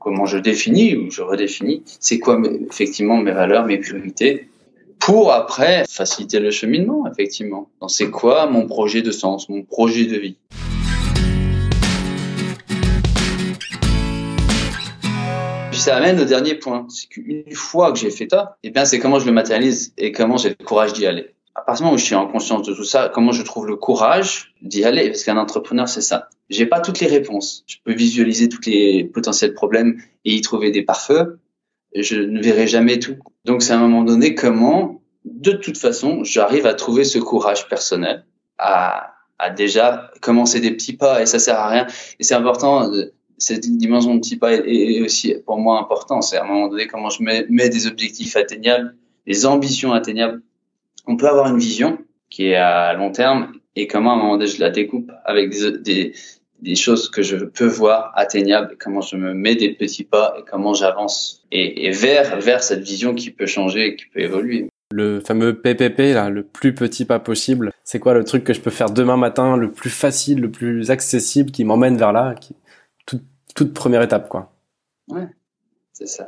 [0.00, 4.48] comment je définis ou je redéfinis, c'est quoi effectivement mes valeurs, mes priorités,
[4.98, 7.68] pour après faciliter le cheminement, effectivement.
[7.86, 10.36] C'est quoi mon projet de sens, mon projet de vie?
[15.80, 16.86] ça amène au dernier point.
[16.90, 20.12] C'est qu'une fois que j'ai fait ça, eh bien, c'est comment je le matérialise et
[20.12, 21.30] comment j'ai le courage d'y aller.
[21.54, 23.66] À partir du moment où je suis en conscience de tout ça, comment je trouve
[23.66, 25.08] le courage d'y aller?
[25.08, 26.28] Parce qu'un entrepreneur, c'est ça.
[26.48, 27.64] J'ai pas toutes les réponses.
[27.66, 31.38] Je peux visualiser tous les potentiels problèmes et y trouver des pare-feux.
[31.94, 33.16] Je ne verrai jamais tout.
[33.44, 37.68] Donc, c'est à un moment donné comment, de toute façon, j'arrive à trouver ce courage
[37.68, 38.24] personnel,
[38.58, 41.86] à, à déjà commencer des petits pas et ça sert à rien.
[42.18, 46.20] Et c'est important de, cette dimension de petit pas est, aussi pour moi important.
[46.20, 48.94] C'est à un moment donné comment je mets, des objectifs atteignables,
[49.26, 50.42] des ambitions atteignables.
[51.06, 54.36] On peut avoir une vision qui est à long terme et comment à un moment
[54.36, 56.14] donné je la découpe avec des, des,
[56.60, 60.42] des choses que je peux voir atteignables, comment je me mets des petits pas et
[60.48, 64.68] comment j'avance et, et, vers vers cette vision qui peut changer et qui peut évoluer.
[64.92, 67.72] Le fameux PPP là, le plus petit pas possible.
[67.84, 70.90] C'est quoi le truc que je peux faire demain matin, le plus facile, le plus
[70.90, 72.54] accessible, qui m'emmène vers là, qui
[73.54, 74.52] toute première étape, quoi?
[75.08, 75.28] Ouais,
[75.92, 76.26] c'est ça.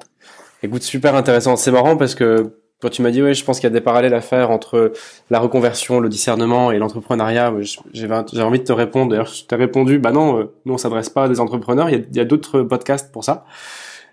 [0.63, 1.57] Écoute, super intéressant.
[1.57, 3.81] C'est marrant parce que quand tu m'as dit, ouais, je pense qu'il y a des
[3.81, 4.93] parallèles à faire entre
[5.31, 7.55] la reconversion, le discernement et l'entrepreneuriat,
[7.93, 9.13] j'ai envie de te répondre.
[9.13, 11.91] D'ailleurs, je t'ai répondu, bah non, euh, nous on s'adresse pas à des entrepreneurs.
[11.91, 13.45] Il y a, d'autres podcasts pour ça.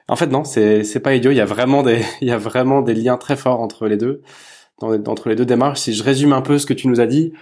[0.07, 1.31] En fait, non, c'est c'est pas idiot.
[1.31, 3.97] Il y a vraiment des il y a vraiment des liens très forts entre les
[3.97, 4.21] deux,
[4.81, 5.79] entre les deux démarches.
[5.79, 7.33] Si je résume un peu ce que tu nous as dit,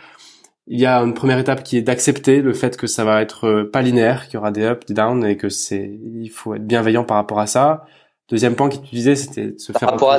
[0.67, 3.47] il y a une première étape qui est d'accepter le fait que ça va être
[3.47, 6.55] euh, pas linéaire, qu'il y aura des ups, des downs et que c'est, il faut
[6.55, 7.85] être bienveillant par rapport à ça.
[8.29, 10.17] Deuxième point que tu disais, c'était de se par faire rapport à...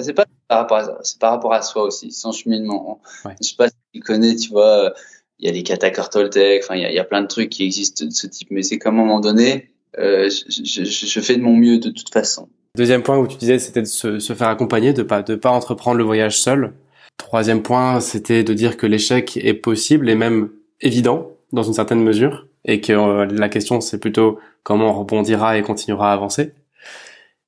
[0.00, 3.00] C'est pas par rapport à ça, c'est par rapport à soi aussi, son cheminement.
[3.24, 3.34] Ouais.
[3.40, 4.94] Je sais pas si tu connais, tu vois,
[5.38, 7.26] il y a les catacores Toltec, enfin, il y a, il y a plein de
[7.26, 10.62] trucs qui existent de ce type, mais c'est comme à un moment donné, euh, je,
[10.64, 12.48] je, je, fais de mon mieux de toute façon.
[12.76, 15.50] Deuxième point où tu disais, c'était de se, se, faire accompagner, de pas, de pas
[15.50, 16.72] entreprendre le voyage seul.
[17.16, 22.02] Troisième point, c'était de dire que l'échec est possible et même évident dans une certaine
[22.02, 26.52] mesure, et que euh, la question c'est plutôt comment on rebondira et continuera à avancer.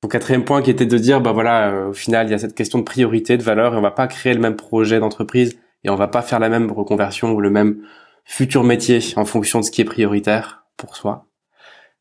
[0.09, 2.55] Quatrième point qui était de dire, bah voilà, euh, au final il y a cette
[2.55, 5.91] question de priorité, de valeur, et on va pas créer le même projet d'entreprise et
[5.91, 7.83] on va pas faire la même reconversion ou le même
[8.25, 11.27] futur métier en fonction de ce qui est prioritaire pour soi.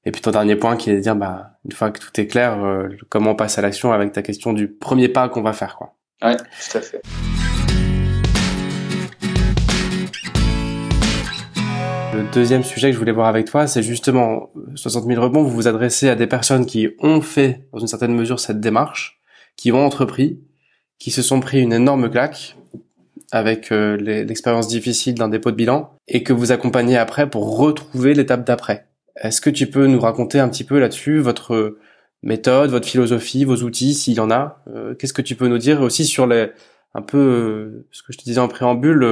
[0.05, 2.27] Et puis ton dernier point qui est de dire, bah une fois que tout est
[2.27, 5.53] clair, euh, comment on passe à l'action avec ta question du premier pas qu'on va
[5.53, 5.95] faire, quoi.
[6.21, 7.01] Ouais, tout à fait.
[12.15, 15.43] Le deuxième sujet que je voulais voir avec toi, c'est justement 60 000 rebonds.
[15.43, 19.19] Vous vous adressez à des personnes qui ont fait, dans une certaine mesure, cette démarche,
[19.57, 20.39] qui ont entrepris,
[20.97, 22.55] qui se sont pris une énorme claque
[23.33, 28.13] avec euh, l'expérience difficile d'un dépôt de bilan et que vous accompagnez après pour retrouver
[28.13, 28.87] l'étape d'après.
[29.17, 31.77] Est-ce que tu peux nous raconter un petit peu là-dessus votre
[32.23, 35.57] méthode, votre philosophie, vos outils, s'il y en a euh, Qu'est-ce que tu peux nous
[35.57, 36.51] dire aussi sur les
[36.93, 39.05] un peu euh, ce que je te disais en préambule,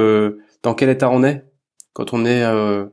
[0.62, 1.44] dans quel état on est?
[1.94, 2.84] Quand on est euh,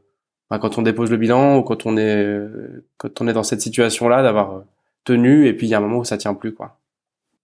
[0.50, 3.62] quand on dépose le bilan ou quand on est euh, quand on est dans cette
[3.62, 4.62] situation là d'avoir euh,
[5.04, 6.78] tenu et puis il y a un moment où ça tient plus quoi.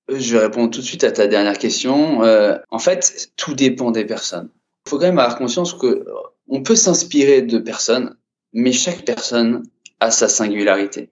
[0.09, 2.23] Je vais répondre tout de suite à ta dernière question.
[2.23, 4.49] Euh, en fait, tout dépend des personnes.
[4.85, 6.05] Il faut quand même avoir conscience que
[6.47, 8.15] on peut s'inspirer de personnes,
[8.53, 9.63] mais chaque personne
[9.99, 11.09] a sa singularité,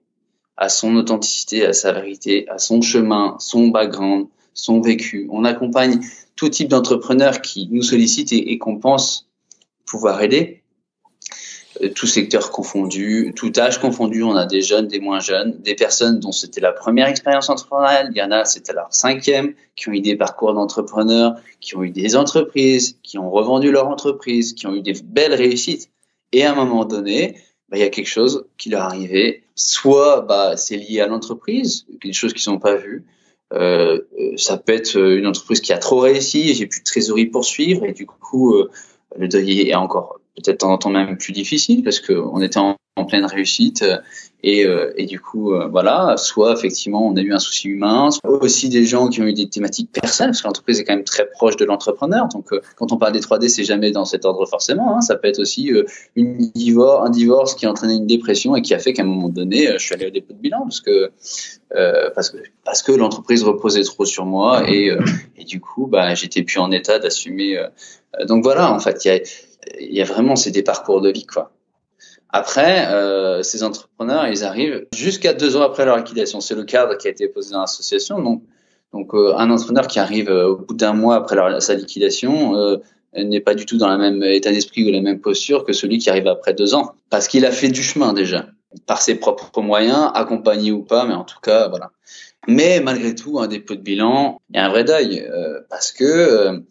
[0.55, 5.27] a son authenticité, a sa vérité, a son chemin, son background, son vécu.
[5.29, 5.99] On accompagne
[6.37, 9.24] tout type d'entrepreneurs qui nous sollicitent et qu'on pense
[9.85, 10.61] pouvoir aider.
[11.81, 14.23] euh, tout secteur confondu, tout âge confondu.
[14.23, 18.09] On a des jeunes, des moins jeunes, des personnes dont c'était la première expérience entrepreneuriale.
[18.11, 21.83] Il y en a, c'était leur cinquième, qui ont eu des parcours d'entrepreneurs, qui ont
[21.83, 25.89] eu des entreprises, qui ont revendu leur entreprise, qui ont eu des belles réussites.
[26.31, 27.37] Et à un moment donné,
[27.69, 29.43] bah, il y a quelque chose qui leur arrivé.
[29.55, 33.05] Soit bah, c'est lié à l'entreprise, des choses qui sont pas vues.
[33.53, 37.27] Euh, euh, ça peut être une entreprise qui a trop réussi, j'ai plus de trésorerie
[37.27, 38.71] pour suivre et du coup euh,
[39.17, 43.25] le deuil est encore peut-être en temps même plus difficile parce qu'on était en, pleine
[43.25, 43.83] réussite
[44.41, 48.09] et, euh, et du coup euh, voilà soit effectivement on a eu un souci humain
[48.11, 50.95] soit aussi des gens qui ont eu des thématiques personnelles parce que l'entreprise est quand
[50.95, 54.05] même très proche de l'entrepreneur donc euh, quand on parle des 3D c'est jamais dans
[54.05, 55.01] cet ordre forcément hein.
[55.01, 55.73] ça peut être aussi
[56.15, 59.05] une divorce un divorce qui a entraîné une dépression et qui a fait qu'à un
[59.05, 61.11] moment donné je suis allé au dépôt de bilan parce que
[62.15, 64.91] parce que parce que l'entreprise reposait trop sur moi et,
[65.37, 67.61] et du coup bah j'étais plus en état d'assumer
[68.25, 69.19] donc voilà en fait il y a
[69.79, 71.51] y a vraiment c'est des parcours de vie quoi.
[72.29, 76.41] Après, euh, ces entrepreneurs, ils arrivent jusqu'à deux ans après leur liquidation.
[76.41, 78.21] C'est le cadre qui a été posé dans l'association.
[78.21, 82.77] Donc, euh, un entrepreneur qui arrive euh, au bout d'un mois après sa liquidation euh,
[83.13, 85.97] n'est pas du tout dans le même état d'esprit ou la même posture que celui
[85.97, 88.47] qui arrive après deux ans, parce qu'il a fait du chemin déjà,
[88.85, 91.91] par ses propres moyens, accompagné ou pas, mais en tout cas, voilà.
[92.47, 96.61] Mais malgré tout, un dépôt de bilan, a un vrai deuil, euh, parce que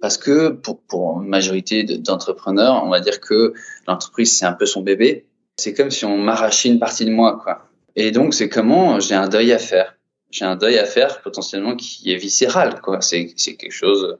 [0.00, 3.52] parce que pour, pour majorité d'entrepreneurs, on va dire que
[3.86, 5.26] l'entreprise, c'est un peu son bébé.
[5.58, 7.66] C'est comme si on m'arrachait une partie de moi, quoi.
[7.96, 9.96] Et donc, c'est comment j'ai un deuil à faire?
[10.30, 13.00] J'ai un deuil à faire potentiellement qui est viscéral, quoi.
[13.00, 14.16] C'est quelque chose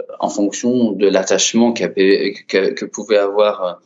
[0.00, 1.86] euh, en fonction de l'attachement que,
[2.46, 3.80] que, pouvait avoir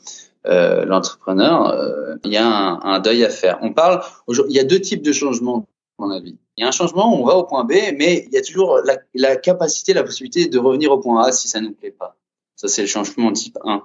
[0.47, 1.69] euh, l'entrepreneur.
[1.69, 3.59] Euh, il y a un, un, deuil à faire.
[3.63, 5.67] On parle, il y a deux types de changements
[5.99, 6.37] dans la vie.
[6.61, 8.81] Il y a un changement, on va au point B, mais il y a toujours
[9.15, 12.19] la, capacité, la possibilité de revenir au point A si ça ne nous plaît pas.
[12.55, 13.83] Ça, c'est le changement type 1.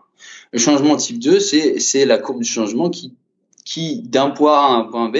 [0.51, 3.13] Le changement type 2, c'est la courbe du changement qui,
[3.63, 5.19] qui d'un point A à un point B,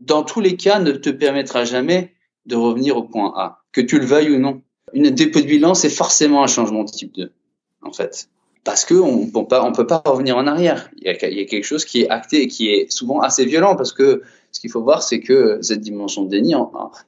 [0.00, 2.14] dans tous les cas, ne te permettra jamais
[2.46, 4.62] de revenir au point A, que tu le veuilles ou non.
[4.94, 7.30] Une dépôt de bilan, c'est forcément un changement type 2,
[7.82, 8.30] en fait.
[8.66, 10.90] Parce que on peut pas, revenir en arrière.
[10.98, 13.92] Il y, a, quelque chose qui est acté et qui est souvent assez violent parce
[13.92, 16.52] que ce qu'il faut voir, c'est que cette dimension de déni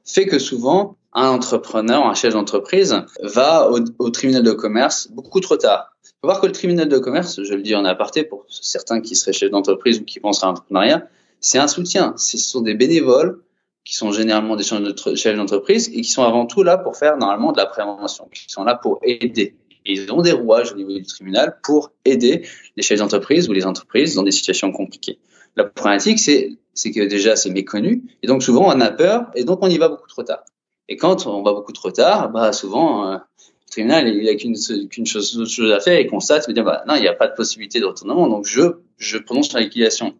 [0.05, 5.57] fait que souvent, un entrepreneur, un chef d'entreprise va au, tribunal de commerce beaucoup trop
[5.57, 5.93] tard.
[6.05, 9.01] Il faut voir que le tribunal de commerce, je le dis en aparté pour certains
[9.01, 11.09] qui seraient chefs d'entreprise ou qui pensent à l'entrepreneuriat,
[11.41, 12.13] c'est un soutien.
[12.15, 13.41] Ce sont des bénévoles
[13.83, 17.51] qui sont généralement des chefs d'entreprise et qui sont avant tout là pour faire normalement
[17.51, 19.55] de la prévention, qui sont là pour aider.
[19.85, 23.53] Et ils ont des rouages au niveau du tribunal pour aider les chefs d'entreprise ou
[23.53, 25.19] les entreprises dans des situations compliquées.
[25.55, 29.59] La problématique, c'est que déjà c'est méconnu et donc souvent on a peur et donc
[29.61, 30.43] on y va beaucoup trop tard.
[30.87, 34.55] Et quand on va beaucoup trop tard, bah souvent euh, le tribunal il a qu'une
[34.89, 37.27] qu'une chose, chose à faire et constate me dire bah non il n'y a pas
[37.27, 38.61] de possibilité de retournement donc je
[38.97, 40.15] je prononce la liquidation.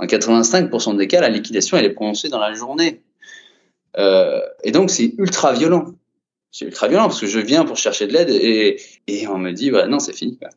[0.00, 3.02] Dans 85% des cas la liquidation elle est prononcée dans la journée
[3.98, 5.94] euh, et donc c'est ultra violent.
[6.50, 9.52] C'est ultra violent parce que je viens pour chercher de l'aide et, et on me
[9.52, 10.38] dit bah non c'est fini.
[10.38, 10.48] Quoi.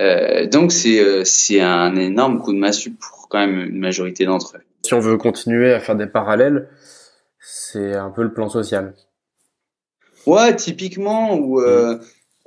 [0.00, 4.24] Euh, donc c'est euh, c'est un énorme coup de massue pour quand même une majorité
[4.24, 4.60] d'entre eux.
[4.82, 6.68] Si on veut continuer à faire des parallèles,
[7.38, 8.94] c'est un peu le plan social.
[10.26, 12.00] Ouais, typiquement ou euh, mm.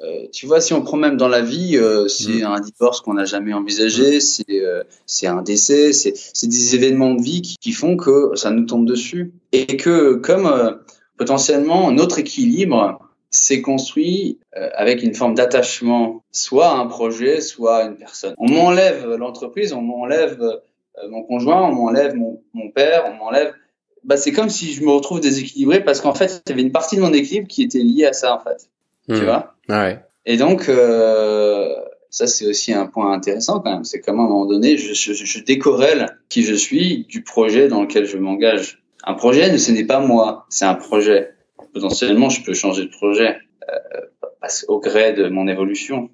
[0.04, 2.46] euh, tu vois si on prend même dans la vie, c'est mm.
[2.46, 4.22] un divorce qu'on n'a jamais envisagé, mm.
[4.22, 4.64] c'est
[5.06, 8.66] c'est un décès, c'est c'est des événements de vie qui, qui, font que ça nous
[8.66, 10.80] tombe dessus et que comme
[11.18, 13.00] potentiellement notre équilibre
[13.34, 18.36] c'est construit euh, avec une forme d'attachement, soit à un projet, soit à une personne.
[18.38, 23.54] On m'enlève l'entreprise, on m'enlève euh, mon conjoint, on m'enlève mon, mon, père, on m'enlève.
[24.04, 26.72] Bah, c'est comme si je me retrouve déséquilibré parce qu'en fait, il y avait une
[26.72, 28.70] partie de mon équilibre qui était liée à ça, en fait.
[29.10, 29.26] Tu hmm.
[29.26, 29.56] vois?
[29.68, 30.00] Ah ouais.
[30.28, 31.74] Et donc, euh,
[32.12, 33.84] ça, c'est aussi un point intéressant quand même.
[33.84, 37.68] C'est comme à un moment donné, je, je, je décorrèle qui je suis du projet
[37.68, 38.83] dans lequel je m'engage.
[39.04, 41.34] Un projet, ce n'est pas moi, c'est un projet
[41.74, 43.38] potentiellement, je peux changer de projet
[43.70, 46.10] euh, au gré de mon évolution.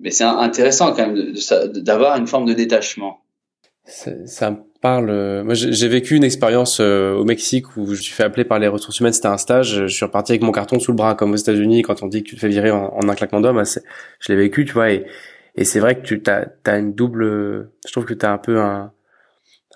[0.00, 1.34] Mais c'est intéressant quand même
[1.74, 3.20] d'avoir une forme de détachement.
[3.84, 5.10] Ça, me parle.
[5.10, 8.58] Euh, moi, j'ai vécu une expérience euh, au Mexique où je suis fait appeler par
[8.58, 9.12] les ressources humaines.
[9.12, 9.86] C'était un stage.
[9.86, 12.22] Je suis reparti avec mon carton sous le bras, comme aux États-Unis, quand on dit
[12.22, 13.62] que tu te fais virer en, un claquement d'homme.
[14.20, 14.90] Je l'ai vécu, tu vois.
[14.90, 15.04] Et,
[15.64, 17.70] c'est vrai que tu as, as une double.
[17.86, 18.92] Je trouve que tu as un peu un,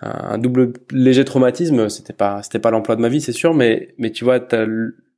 [0.01, 1.89] un double léger traumatisme.
[1.89, 4.67] C'était pas, c'était pas l'emploi de ma vie, c'est sûr, mais mais tu vois, t'as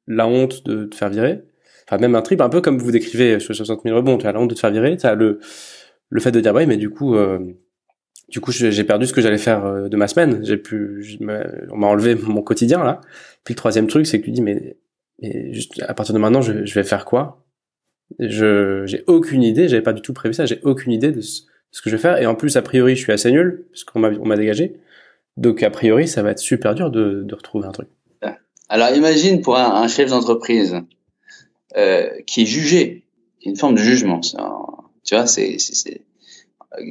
[0.06, 1.42] la honte de te faire virer.
[1.88, 4.32] Enfin, même un trip, un peu comme vous décrivez sur 60 000 rebonds, tu as
[4.32, 5.40] la honte de te faire virer, tu as le,
[6.08, 7.38] le fait de dire, ouais, mais du coup, euh,
[8.28, 10.44] du coup, j'ai perdu ce que j'allais faire euh, de ma semaine.
[10.44, 11.18] J'ai pu,
[11.70, 13.00] on m'a enlevé mon quotidien, là.
[13.44, 14.78] Puis le troisième truc, c'est que tu dis, mais,
[15.22, 17.46] mais juste, à partir de maintenant, je, je vais faire quoi?
[18.18, 21.42] Je, j'ai aucune idée, j'avais pas du tout prévu ça, j'ai aucune idée de ce,
[21.76, 22.16] ce que je vais faire.
[22.16, 24.80] Et en plus, a priori, je suis assez nul, puisqu'on m'a, on m'a dégagé.
[25.36, 27.88] Donc, a priori, ça va être super dur de, retrouver un truc.
[28.70, 30.80] Alors, imagine pour un, chef d'entreprise
[31.76, 33.04] euh, qui est jugé,
[33.44, 34.20] une forme de jugement.
[34.22, 36.00] tu vois, c'est, c'est,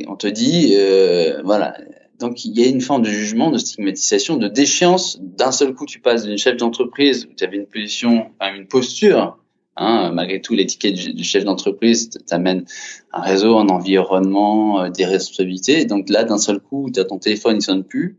[0.07, 1.75] on te dit, euh, voilà.
[2.19, 5.19] Donc, il y a une forme de jugement, de stigmatisation, de déchéance.
[5.19, 9.37] D'un seul coup, tu passes d'une chef d'entreprise où tu avais une position, une posture
[9.77, 12.65] Hein, malgré tout, l'étiquette du, chef d'entreprise t'amène
[13.11, 15.85] un réseau, un environnement, euh, des responsabilités.
[15.85, 18.17] Donc là, d'un seul coup, tu ton téléphone, il sonne plus.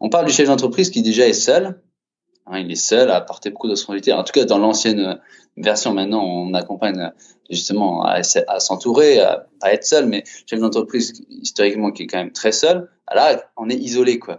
[0.00, 1.80] On parle du chef d'entreprise qui déjà est seul.
[2.46, 4.12] Hein, il est seul à apporter beaucoup de responsabilités.
[4.12, 5.20] En tout cas, dans l'ancienne
[5.56, 7.12] version, maintenant, on accompagne
[7.48, 10.06] justement à, s'entourer, à, à, être seul.
[10.06, 14.38] Mais chef d'entreprise, historiquement, qui est quand même très seul, là, on est isolé, quoi.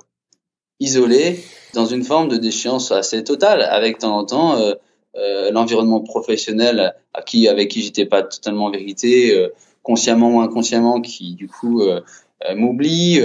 [0.82, 1.42] Isolé
[1.74, 4.74] dans une forme de déchéance assez totale, avec de temps en temps euh,
[5.18, 9.50] euh, l'environnement professionnel à qui, avec qui j'étais pas totalement en vérité, euh,
[9.82, 12.02] consciemment ou inconsciemment, qui du coup euh,
[12.56, 13.22] m'oublie.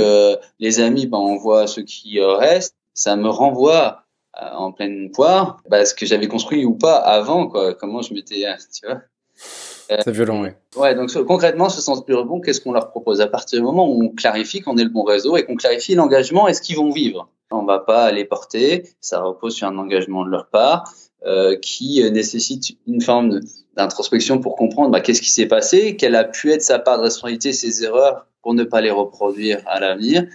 [0.61, 2.77] les amis, ben, on voit ceux qui restent.
[2.95, 7.75] Ça me renvoie en pleine poire bah, ce que j'avais construit ou pas avant, quoi.
[7.75, 9.01] Comment je m'étais, tu vois.
[9.35, 10.51] C'est violent, oui.
[10.77, 13.21] Ouais, donc concrètement, ce sens plus rebond, qu'est-ce qu'on leur propose?
[13.21, 15.97] À partir du moment où on clarifie qu'on est le bon réseau et qu'on clarifie
[15.97, 17.29] l'engagement et ce qu'ils vont vivre.
[17.51, 20.85] On va pas les porter, ça repose sur un engagement de leur part.
[21.27, 23.41] Euh, qui nécessite une forme
[23.77, 27.03] d'introspection pour comprendre bah, qu'est-ce qui s'est passé, quelle a pu être sa part de
[27.03, 30.27] responsabilité, ses erreurs pour ne pas les reproduire à l'avenir,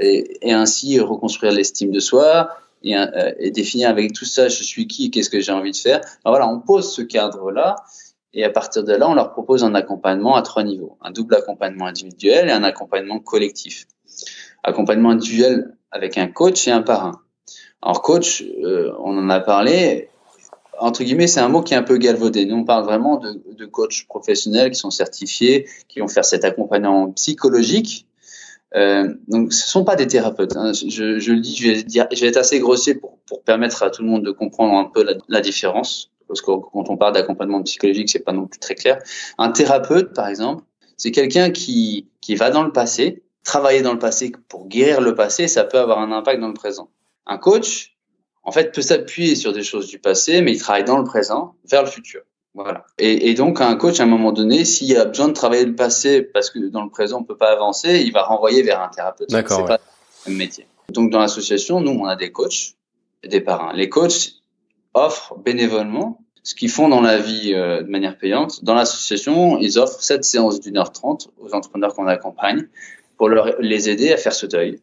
[0.00, 2.48] et, et, ainsi reconstruire l'estime de soi
[2.82, 5.76] et, euh, et, définir avec tout ça je suis qui qu'est-ce que j'ai envie de
[5.76, 6.00] faire.
[6.24, 7.76] Alors voilà, on pose ce cadre-là
[8.34, 11.36] et à partir de là, on leur propose un accompagnement à trois niveaux un double
[11.36, 13.86] accompagnement individuel et un accompagnement collectif.
[14.64, 17.20] Accompagnement individuel avec un coach et un parrain.
[17.80, 20.08] Alors coach, euh, on en a parlé,
[20.82, 22.44] entre guillemets, c'est un mot qui est un peu galvaudé.
[22.44, 26.44] Nous, on parle vraiment de, de coachs professionnels qui sont certifiés, qui vont faire cet
[26.44, 28.06] accompagnement psychologique.
[28.74, 30.56] Euh, donc, ce sont pas des thérapeutes.
[30.56, 30.72] Hein.
[30.72, 33.82] Je, je, le dis, je vais, dire, je vais être assez grossier pour, pour, permettre
[33.84, 36.10] à tout le monde de comprendre un peu la, la différence.
[36.26, 38.98] Parce que quand on parle d'accompagnement psychologique, c'est pas non plus très clair.
[39.38, 40.64] Un thérapeute, par exemple,
[40.96, 45.14] c'est quelqu'un qui, qui va dans le passé, travailler dans le passé pour guérir le
[45.14, 46.88] passé, ça peut avoir un impact dans le présent.
[47.26, 47.91] Un coach,
[48.44, 51.54] en fait, peut s'appuyer sur des choses du passé, mais il travaille dans le présent
[51.64, 52.22] vers le futur.
[52.54, 52.84] Voilà.
[52.98, 55.74] Et, et, donc, un coach, à un moment donné, s'il a besoin de travailler le
[55.74, 58.88] passé parce que dans le présent, on peut pas avancer, il va renvoyer vers un
[58.88, 59.30] thérapeute.
[59.30, 59.60] D'accord.
[59.60, 59.80] C'est pas
[60.26, 60.66] le métier.
[60.90, 62.74] Donc, dans l'association, nous, on a des coachs
[63.22, 63.72] et des parrains.
[63.72, 64.42] Les coachs
[64.92, 68.64] offrent bénévolement ce qu'ils font dans la vie euh, de manière payante.
[68.64, 72.66] Dans l'association, ils offrent cette séance d'une heure trente aux entrepreneurs qu'on accompagne
[73.16, 74.80] pour leur, les aider à faire ce deuil,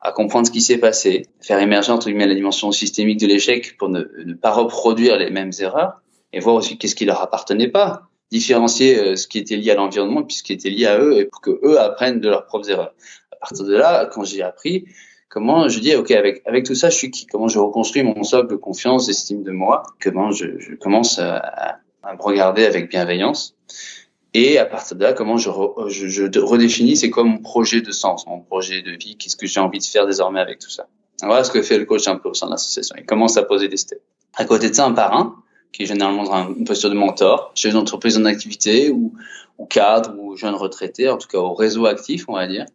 [0.00, 3.76] à comprendre ce qui s'est passé, faire émerger entre guillemets la dimension systémique de l'échec
[3.78, 4.02] pour ne,
[4.34, 6.00] pas reproduire les mêmes erreurs
[6.32, 9.74] et voir aussi qu'est-ce qui leur appartenait pas, différencier euh, ce qui était lié à
[9.74, 12.46] l'environnement puis ce qui était lié à eux et pour que eux apprennent de leurs
[12.46, 12.94] propres erreurs.
[13.32, 14.86] À partir de là, quand j'ai appris
[15.28, 18.50] comment je dis ok avec tout ça je suis qui, comment je reconstruis mon socle
[18.50, 23.56] de confiance, d'estime de moi, comment je, je commence à, à me regarder avec bienveillance?
[24.38, 28.40] Et à partir de là, comment je, redéfinis c'est quoi mon projet de sens, mon
[28.40, 30.88] projet de vie, qu'est-ce que j'ai envie de faire désormais avec tout ça.
[31.22, 32.96] Voilà ce que fait le coach un peu au sein de l'association.
[32.98, 34.02] Il commence à poser des steps.
[34.34, 35.36] À côté de ça, un parrain,
[35.72, 39.14] qui est généralement dans une posture de mentor, chez une entreprise en activité ou,
[39.56, 42.66] ou cadre ou jeune retraité, en tout cas au réseau actif, on va dire,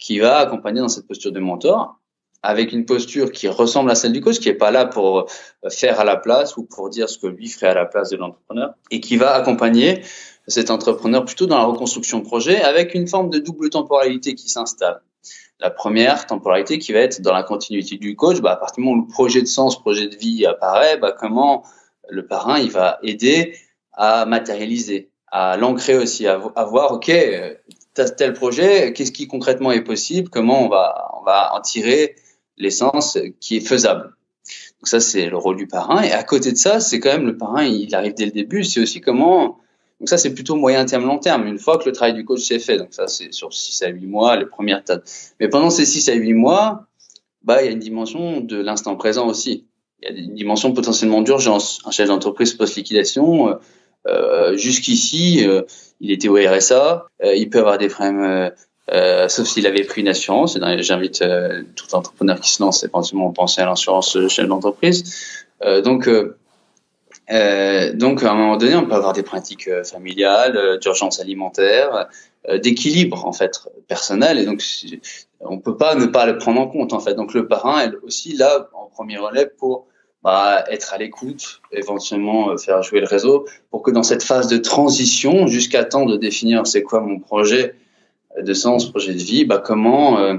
[0.00, 2.00] qui va accompagner dans cette posture de mentor
[2.42, 5.30] avec une posture qui ressemble à celle du coach, qui est pas là pour
[5.68, 8.16] faire à la place ou pour dire ce que lui ferait à la place de
[8.16, 10.02] l'entrepreneur, et qui va accompagner
[10.48, 14.48] cet entrepreneur plutôt dans la reconstruction de projet avec une forme de double temporalité qui
[14.48, 15.00] s'installe.
[15.58, 18.82] La première temporalité qui va être dans la continuité du coach, bah, à partir du
[18.82, 21.64] moment où le projet de sens, projet de vie apparaît, bah, comment
[22.08, 23.56] le parrain il va aider
[23.92, 27.10] à matérialiser, à l'ancrer aussi, à, voir, ok,
[27.94, 32.16] tel projet, qu'est-ce qui concrètement est possible, comment on va, on va en tirer
[32.58, 34.14] l'essence qui est faisable.
[34.80, 36.02] Donc ça, c'est le rôle du parrain.
[36.02, 38.62] Et à côté de ça, c'est quand même le parrain, il arrive dès le début,
[38.62, 39.58] c'est aussi comment
[40.00, 42.42] donc ça, c'est plutôt moyen terme, long terme, une fois que le travail du coach
[42.42, 42.76] s'est fait.
[42.76, 45.00] Donc ça, c'est sur 6 à 8 mois, les premières tâches.
[45.40, 46.86] Mais pendant ces 6 à 8 mois,
[47.42, 49.64] bah, il y a une dimension de l'instant présent aussi.
[50.02, 51.80] Il y a une dimension potentiellement d'urgence.
[51.86, 53.54] Un chef d'entreprise post-liquidation, euh,
[54.06, 55.62] euh jusqu'ici, euh,
[56.00, 58.52] il était au RSA, euh, il peut avoir des problèmes,
[58.92, 60.58] euh, sauf s'il avait pris une assurance.
[60.80, 61.24] J'invite
[61.74, 65.40] tout entrepreneur qui se lance éventuellement à penser à l'assurance chef d'entreprise.
[65.82, 66.06] donc,
[67.30, 71.20] euh, donc, à un moment donné, on peut avoir des pratiques euh, familiales, euh, d'urgence
[71.20, 72.08] alimentaire,
[72.62, 73.58] d'équilibre en fait
[73.88, 74.62] personnel, et donc
[75.40, 77.14] on peut pas ne pas le prendre en compte en fait.
[77.14, 79.88] Donc, le parrain est aussi là en premier relais pour
[80.22, 84.58] bah, être à l'écoute, éventuellement faire jouer le réseau, pour que dans cette phase de
[84.58, 87.74] transition, jusqu'à temps de définir c'est quoi mon projet
[88.40, 90.38] de sens, projet de vie, bah comment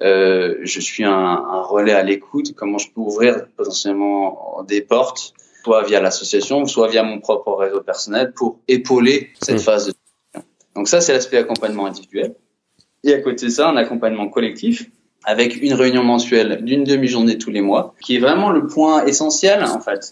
[0.00, 5.32] euh, je suis un, un relais à l'écoute, comment je peux ouvrir potentiellement des portes,
[5.68, 9.58] soit via l'association, soit via mon propre réseau personnel pour épauler cette mmh.
[9.58, 10.40] phase de
[10.74, 12.34] Donc ça, c'est l'aspect accompagnement individuel.
[13.04, 14.88] Et à côté de ça, un accompagnement collectif
[15.24, 19.62] avec une réunion mensuelle d'une demi-journée tous les mois, qui est vraiment le point essentiel
[19.62, 20.10] en fait,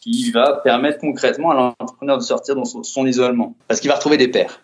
[0.00, 4.16] qui va permettre concrètement à l'entrepreneur de sortir de son, isolement, parce qu'il va retrouver
[4.16, 4.62] des pairs,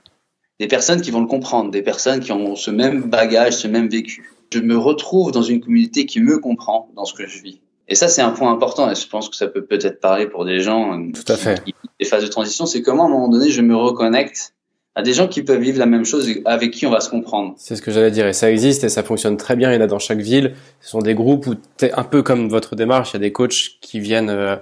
[0.59, 3.87] des personnes qui vont le comprendre, des personnes qui ont ce même bagage, ce même
[3.87, 4.32] vécu.
[4.53, 7.61] Je me retrouve dans une communauté qui me comprend dans ce que je vis.
[7.89, 10.45] Et ça, c'est un point important, et je pense que ça peut peut-être parler pour
[10.45, 11.62] des gens Tout à fait.
[11.64, 14.55] qui, des phases de transition, c'est comment à un moment donné je me reconnecte
[14.95, 17.11] à des gens qui peuvent vivre la même chose et avec qui on va se
[17.11, 17.55] comprendre.
[17.57, 19.72] C'est ce que j'allais dire et ça existe et ça fonctionne très bien.
[19.72, 20.55] Il y en a dans chaque ville.
[20.80, 23.11] Ce sont des groupes où es un peu comme votre démarche.
[23.11, 24.57] Il y a des coachs qui viennent euh,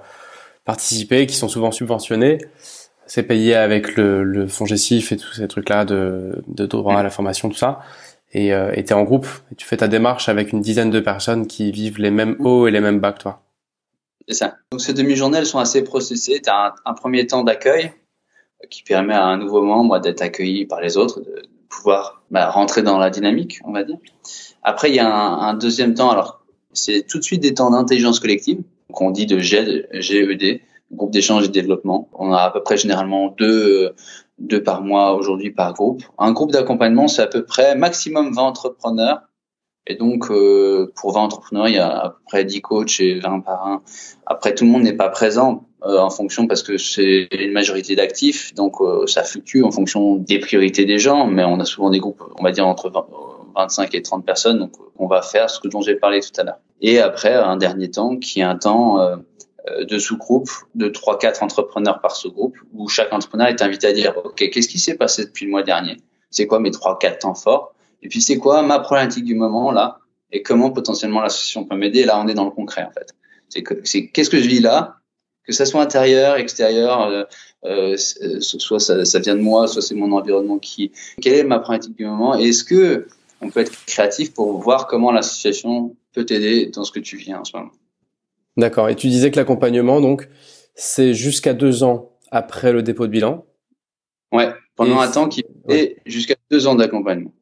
[0.64, 2.38] participer, qui sont souvent subventionnés.
[3.06, 7.02] C'est payé avec le, le fonds GESIF et tous ces trucs-là de, de droit à
[7.02, 7.80] la formation, tout ça.
[8.32, 11.46] Et euh, es en groupe et tu fais ta démarche avec une dizaine de personnes
[11.46, 13.42] qui vivent les mêmes hauts et les mêmes bas que toi.
[14.26, 14.56] C'est ça.
[14.70, 16.40] Donc ces demi-journées, elles sont assez processées.
[16.42, 17.92] Tu as un premier temps d'accueil
[18.70, 22.82] qui permet à un nouveau membre d'être accueilli par les autres, de pouvoir bah, rentrer
[22.82, 23.98] dans la dynamique, on va dire.
[24.62, 26.10] Après, il y a un, deuxième temps.
[26.10, 28.62] Alors, c'est tout de suite des temps d'intelligence collective,
[28.92, 30.60] qu'on dit de GED, GED,
[30.92, 32.08] groupe d'échange et de développement.
[32.12, 33.94] On a à peu près généralement deux,
[34.42, 36.02] deux par mois aujourd'hui par groupe.
[36.18, 39.22] Un groupe d'accompagnement, c'est à peu près maximum 20 entrepreneurs.
[39.86, 43.18] Et donc, euh, pour 20 entrepreneurs, il y a à peu près 10 coachs et
[43.18, 43.82] 20 par un.
[44.26, 47.96] Après, tout le monde n'est pas présent euh, en fonction parce que c'est une majorité
[47.96, 51.90] d'actifs, donc euh, ça fluctue en fonction des priorités des gens, mais on a souvent
[51.90, 52.92] des groupes, on va dire entre
[53.56, 56.44] 25 et 30 personnes, donc on va faire ce que dont j'ai parlé tout à
[56.44, 56.58] l'heure.
[56.80, 59.16] Et après, un dernier temps qui est un temps euh,
[59.68, 64.36] de sous-groupe de 3-4 entrepreneurs par sous-groupe, où chaque entrepreneur est invité à dire, OK,
[64.50, 65.98] qu'est-ce qui s'est passé depuis le mois dernier?
[66.30, 67.74] C'est quoi mes 3-4 temps forts?
[68.02, 69.98] Et puis c'est quoi ma problématique du moment là?
[70.32, 72.04] Et comment potentiellement l'association peut m'aider?
[72.04, 73.14] Là, on est dans le concret en fait.
[73.84, 74.96] C'est qu'est-ce que je vis là?
[75.46, 77.24] Que ça soit intérieur, extérieur, euh,
[77.64, 80.92] euh, euh soit ça, ça, vient de moi, soit c'est mon environnement qui.
[81.20, 82.38] Quelle est ma pratique du moment.
[82.38, 83.08] Et est-ce que
[83.40, 87.34] on peut être créatif pour voir comment l'association peut t'aider dans ce que tu vis
[87.34, 87.72] en ce moment?
[88.56, 88.88] D'accord.
[88.88, 90.28] Et tu disais que l'accompagnement, donc,
[90.74, 93.44] c'est jusqu'à deux ans après le dépôt de bilan.
[94.32, 97.32] Ouais, pendant un temps qui est jusqu'à deux ans d'accompagnement.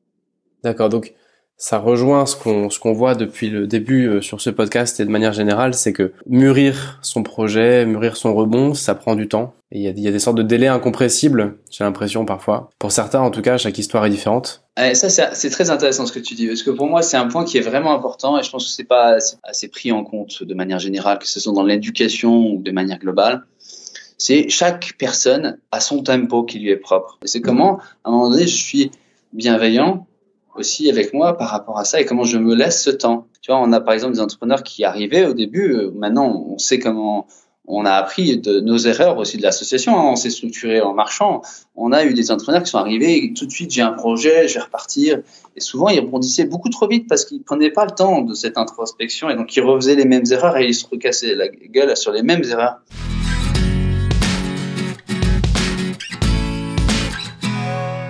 [0.62, 0.88] D'accord.
[0.88, 1.14] Donc,
[1.60, 5.04] ça rejoint ce qu'on ce qu'on voit depuis le début euh, sur ce podcast et
[5.04, 9.52] de manière générale, c'est que mûrir son projet, mûrir son rebond, ça prend du temps.
[9.70, 12.70] Il y a, y a, des sortes de délais incompressibles, j'ai l'impression parfois.
[12.78, 14.64] Pour certains, en tout cas, chaque histoire est différente.
[14.82, 17.28] Et ça, c'est très intéressant ce que tu dis, parce que pour moi, c'est un
[17.28, 20.42] point qui est vraiment important, et je pense que c'est pas assez pris en compte
[20.42, 23.44] de manière générale, que ce soit dans l'éducation ou de manière globale.
[24.18, 27.18] C'est chaque personne a son tempo qui lui est propre.
[27.22, 28.90] Et c'est comment, à un moment donné, je suis
[29.32, 30.06] bienveillant,
[30.54, 33.26] aussi avec moi par rapport à ça et comment je me laisse ce temps.
[33.40, 36.58] Tu vois, on a par exemple des entrepreneurs qui arrivaient au début, euh, maintenant on
[36.58, 37.26] sait comment
[37.72, 40.10] on a appris de nos erreurs aussi de l'association, hein.
[40.12, 41.42] on s'est structuré en marchant.
[41.76, 44.54] On a eu des entrepreneurs qui sont arrivés tout de suite j'ai un projet, je
[44.54, 45.20] vais repartir.
[45.56, 48.58] Et souvent ils rebondissaient beaucoup trop vite parce qu'ils prenaient pas le temps de cette
[48.58, 52.12] introspection et donc ils refaisaient les mêmes erreurs et ils se recassaient la gueule sur
[52.12, 52.80] les mêmes erreurs.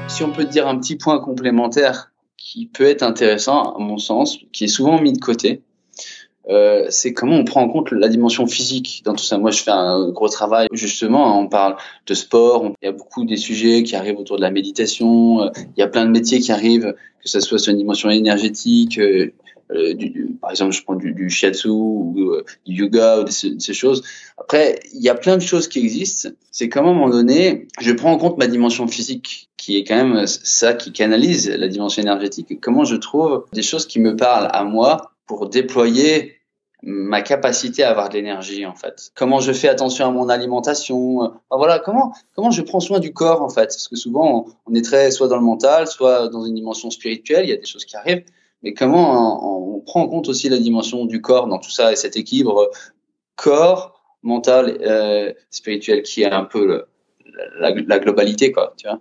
[0.09, 2.11] Si on peut dire un petit point complémentaire
[2.51, 5.63] qui peut être intéressant, à mon sens, qui est souvent mis de côté,
[6.49, 9.39] euh, c'est comment on prend en compte la dimension physique dans tout ça.
[9.39, 11.77] Moi, je fais un gros travail, justement, on parle
[12.07, 15.51] de sport, il y a beaucoup des sujets qui arrivent autour de la méditation, euh,
[15.77, 16.93] il y a plein de métiers qui arrivent,
[17.23, 19.33] que ce soit sur une dimension énergétique, euh,
[19.73, 23.59] euh, du, par exemple, je prends du, du shiatsu ou euh, du yoga ou ces,
[23.61, 24.03] ces choses.
[24.37, 26.31] Après, il y a plein de choses qui existent.
[26.51, 30.05] C'est qu'à un moment donné, je prends en compte ma dimension physique, qui est quand
[30.05, 32.61] même ça qui canalise la dimension énergétique.
[32.61, 36.35] Comment je trouve des choses qui me parlent à moi pour déployer
[36.83, 39.13] ma capacité à avoir de l'énergie en fait.
[39.15, 41.19] Comment je fais attention à mon alimentation.
[41.21, 43.67] Enfin, voilà, comment comment je prends soin du corps en fait.
[43.67, 47.45] Parce que souvent on, est très soit dans le mental, soit dans une dimension spirituelle.
[47.45, 48.25] Il y a des choses qui arrivent
[48.63, 51.97] mais comment on, prend en compte aussi la dimension du corps dans tout ça et
[51.97, 52.71] cet équilibre
[53.37, 56.85] corps, mental, euh, spirituel qui est un peu
[57.59, 59.01] la, la, globalité, quoi, tu vois.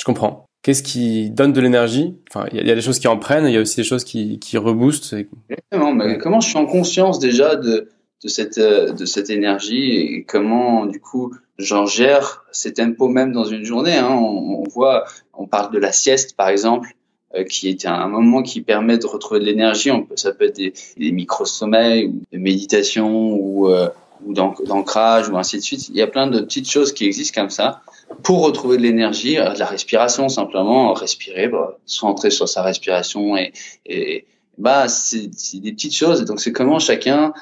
[0.00, 0.46] Je comprends.
[0.62, 2.16] Qu'est-ce qui donne de l'énergie?
[2.30, 3.84] Enfin, il y, y, a des choses qui en prennent, il y a aussi des
[3.84, 5.14] choses qui, qui reboostent.
[5.50, 5.92] Exactement.
[5.92, 7.90] Mais comment je suis en conscience déjà de,
[8.24, 13.44] de cette de cette énergie et comment du coup j'en gère ces tempos même dans
[13.44, 13.98] une journée.
[13.98, 14.08] Hein?
[14.10, 16.94] On, on, voit, on parle de la sieste par exemple.
[17.36, 19.90] Euh, qui est un moment qui permet de retrouver de l'énergie.
[20.16, 23.88] Ça peut être des, des micro-sommeils, ou de méditation ou, euh,
[24.26, 25.88] ou d'ancrage ou ainsi de suite.
[25.88, 27.82] Il y a plein de petites choses qui existent comme ça
[28.22, 33.52] pour retrouver de l'énergie, de la respiration simplement, respirer, bah, centrer sur sa respiration et,
[33.86, 34.26] et
[34.58, 36.24] bah c'est des petites choses.
[36.24, 37.32] Donc c'est comment chacun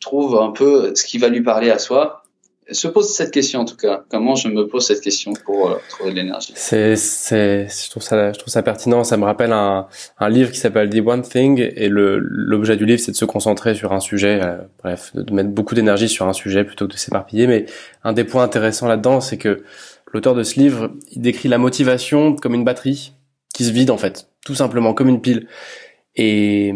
[0.00, 2.22] trouve un peu ce qui va lui parler à soi
[2.70, 4.04] se pose cette question en tout cas.
[4.10, 6.52] Comment je me pose cette question pour euh, trouver de l'énergie?
[6.54, 9.04] C'est, c'est, je trouve ça, je trouve ça pertinent.
[9.04, 9.86] Ça me rappelle un,
[10.18, 13.24] un livre qui s'appelle The One Thing et le l'objet du livre c'est de se
[13.24, 14.40] concentrer sur un sujet.
[14.42, 17.46] Euh, bref, de mettre beaucoup d'énergie sur un sujet plutôt que de s'éparpiller.
[17.46, 17.66] Mais
[18.04, 19.62] un des points intéressants là-dedans, c'est que
[20.12, 23.12] l'auteur de ce livre, il décrit la motivation comme une batterie
[23.54, 25.46] qui se vide en fait, tout simplement comme une pile.
[26.16, 26.74] Et,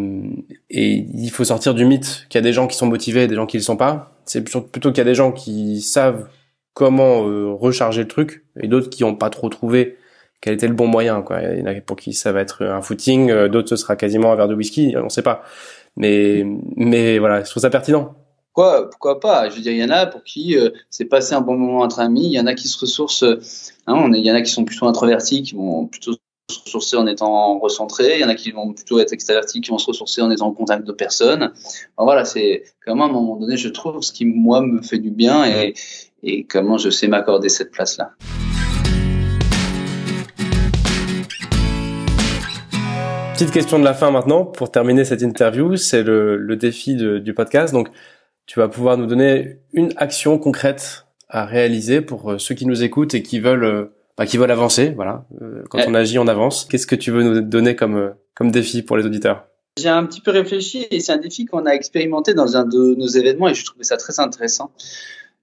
[0.71, 3.27] et il faut sortir du mythe qu'il y a des gens qui sont motivés et
[3.27, 4.12] des gens qui ne le sont pas.
[4.25, 6.29] C'est plutôt qu'il y a des gens qui savent
[6.75, 9.97] comment euh, recharger le truc et d'autres qui n'ont pas trop trouvé
[10.41, 11.23] quel était le bon moyen.
[11.23, 11.41] Quoi.
[11.43, 13.97] Il y en a pour qui ça va être un footing, euh, d'autres ce sera
[13.97, 15.43] quasiment un verre de whisky, on ne sait pas.
[15.97, 16.45] Mais,
[16.77, 18.15] mais voilà, je trouve ça pertinent.
[18.53, 19.49] Pourquoi, pourquoi pas?
[19.49, 21.81] Je veux dire, il y en a pour qui euh, c'est passé un bon moment
[21.81, 22.27] entre amis.
[22.27, 23.25] Il y en a qui se ressourcent.
[23.87, 26.17] Hein, il y en a qui sont plutôt introvertis, qui vont plutôt
[26.51, 29.71] se ressourcer en étant recentrés, il y en a qui vont plutôt être extravertis, qui
[29.71, 31.53] vont se ressourcer en étant en contact de personnes.
[31.97, 35.11] voilà, c'est comment à un moment donné, je trouve ce qui moi me fait du
[35.11, 35.75] bien et,
[36.49, 38.13] comment je sais m'accorder cette place-là.
[43.35, 47.73] Petite question de la fin maintenant pour terminer cette interview, c'est le, défi du podcast.
[47.73, 47.89] Donc,
[48.47, 52.83] tu vas pouvoir nous donner une action concrète à réaliser pour euh, ceux qui nous
[52.83, 54.91] écoutent et qui veulent bah, qui veulent avancer.
[54.91, 55.25] Voilà.
[55.41, 56.67] Euh, quand on agit, on avance.
[56.67, 59.47] Qu'est-ce que tu veux nous donner comme euh, comme défi pour les auditeurs?
[59.79, 62.95] J'ai un petit peu réfléchi et c'est un défi qu'on a expérimenté dans un de
[62.95, 64.71] nos événements et je trouvais ça très intéressant.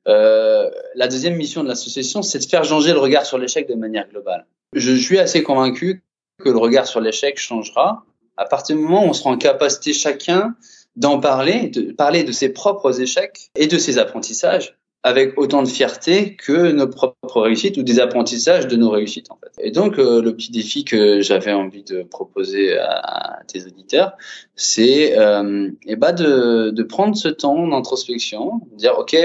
[0.07, 3.75] Euh, la deuxième mission de l'association, c'est de faire changer le regard sur l'échec de
[3.75, 4.45] manière globale.
[4.73, 6.03] Je suis assez convaincu
[6.43, 8.05] que le regard sur l'échec changera
[8.37, 10.55] à partir du moment où on sera en capacité chacun
[10.95, 15.67] d'en parler, de parler de ses propres échecs et de ses apprentissages avec autant de
[15.67, 19.51] fierté que nos propres réussites ou des apprentissages de nos réussites en fait.
[19.59, 24.13] Et donc euh, le petit défi que j'avais envie de proposer à, tes auditeurs,
[24.55, 29.15] c'est euh, eh ben, de, de prendre ce temps d'introspection, dire ok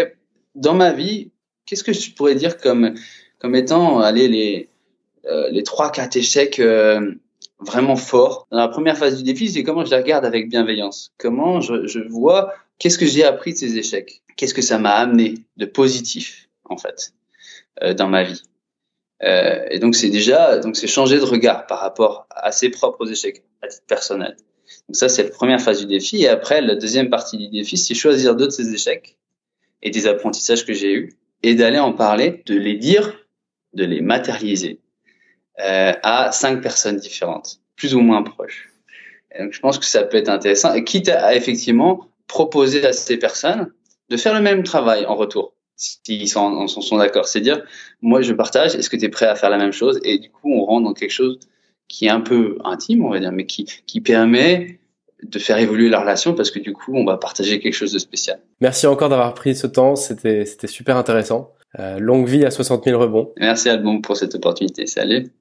[0.54, 1.30] dans ma vie
[1.66, 2.94] qu'est-ce que je pourrais dire comme
[3.38, 4.68] comme étant allez les
[5.26, 7.14] euh, les trois quatre échecs euh,
[7.58, 8.46] vraiment forts?
[8.50, 11.86] Dans la première phase du défi, c'est comment je les regarde avec bienveillance, comment je,
[11.86, 14.22] je vois qu'est-ce que j'ai appris de ces échecs?
[14.36, 17.12] Qu'est-ce que ça m'a amené de positif en fait
[17.82, 18.42] euh, dans ma vie?
[19.22, 23.10] Euh, et donc c'est déjà donc c'est changer de regard par rapport à ses propres
[23.10, 24.36] échecs à titre personnel.
[24.88, 27.76] Donc ça c'est la première phase du défi et après la deuxième partie du défi
[27.76, 29.16] c'est choisir d'autres ces échecs
[29.82, 31.12] et des apprentissages que j'ai eus
[31.42, 33.26] et d'aller en parler, de les dire,
[33.74, 34.80] de les matérialiser
[35.60, 38.70] euh, à cinq personnes différentes, plus ou moins proches.
[39.34, 43.16] Et donc je pense que ça peut être intéressant quitte à effectivement proposer à ces
[43.16, 43.72] personnes
[44.10, 47.26] de faire le même travail en retour, s'ils sont, sont, d'accord.
[47.26, 47.62] C'est dire,
[48.02, 50.00] moi je partage, est-ce que tu es prêt à faire la même chose?
[50.04, 51.38] Et du coup, on rentre dans quelque chose
[51.88, 54.80] qui est un peu intime, on va dire, mais qui, qui permet
[55.22, 57.98] de faire évoluer la relation parce que du coup, on va partager quelque chose de
[57.98, 58.40] spécial.
[58.60, 61.52] Merci encore d'avoir pris ce temps, c'était super intéressant.
[61.78, 63.32] Euh, longue vie à 60 000 rebonds.
[63.38, 64.86] Merci Albon pour cette opportunité.
[64.86, 65.32] Salut.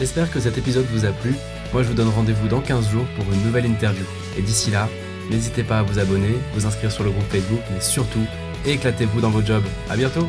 [0.00, 1.34] J'espère que cet épisode vous a plu.
[1.74, 4.04] Moi, je vous donne rendez-vous dans 15 jours pour une nouvelle interview.
[4.38, 4.88] Et d'ici là,
[5.30, 8.24] n'hésitez pas à vous abonner, vous inscrire sur le groupe Facebook, mais surtout,
[8.64, 9.62] éclatez-vous dans vos jobs.
[9.90, 10.26] À bientôt!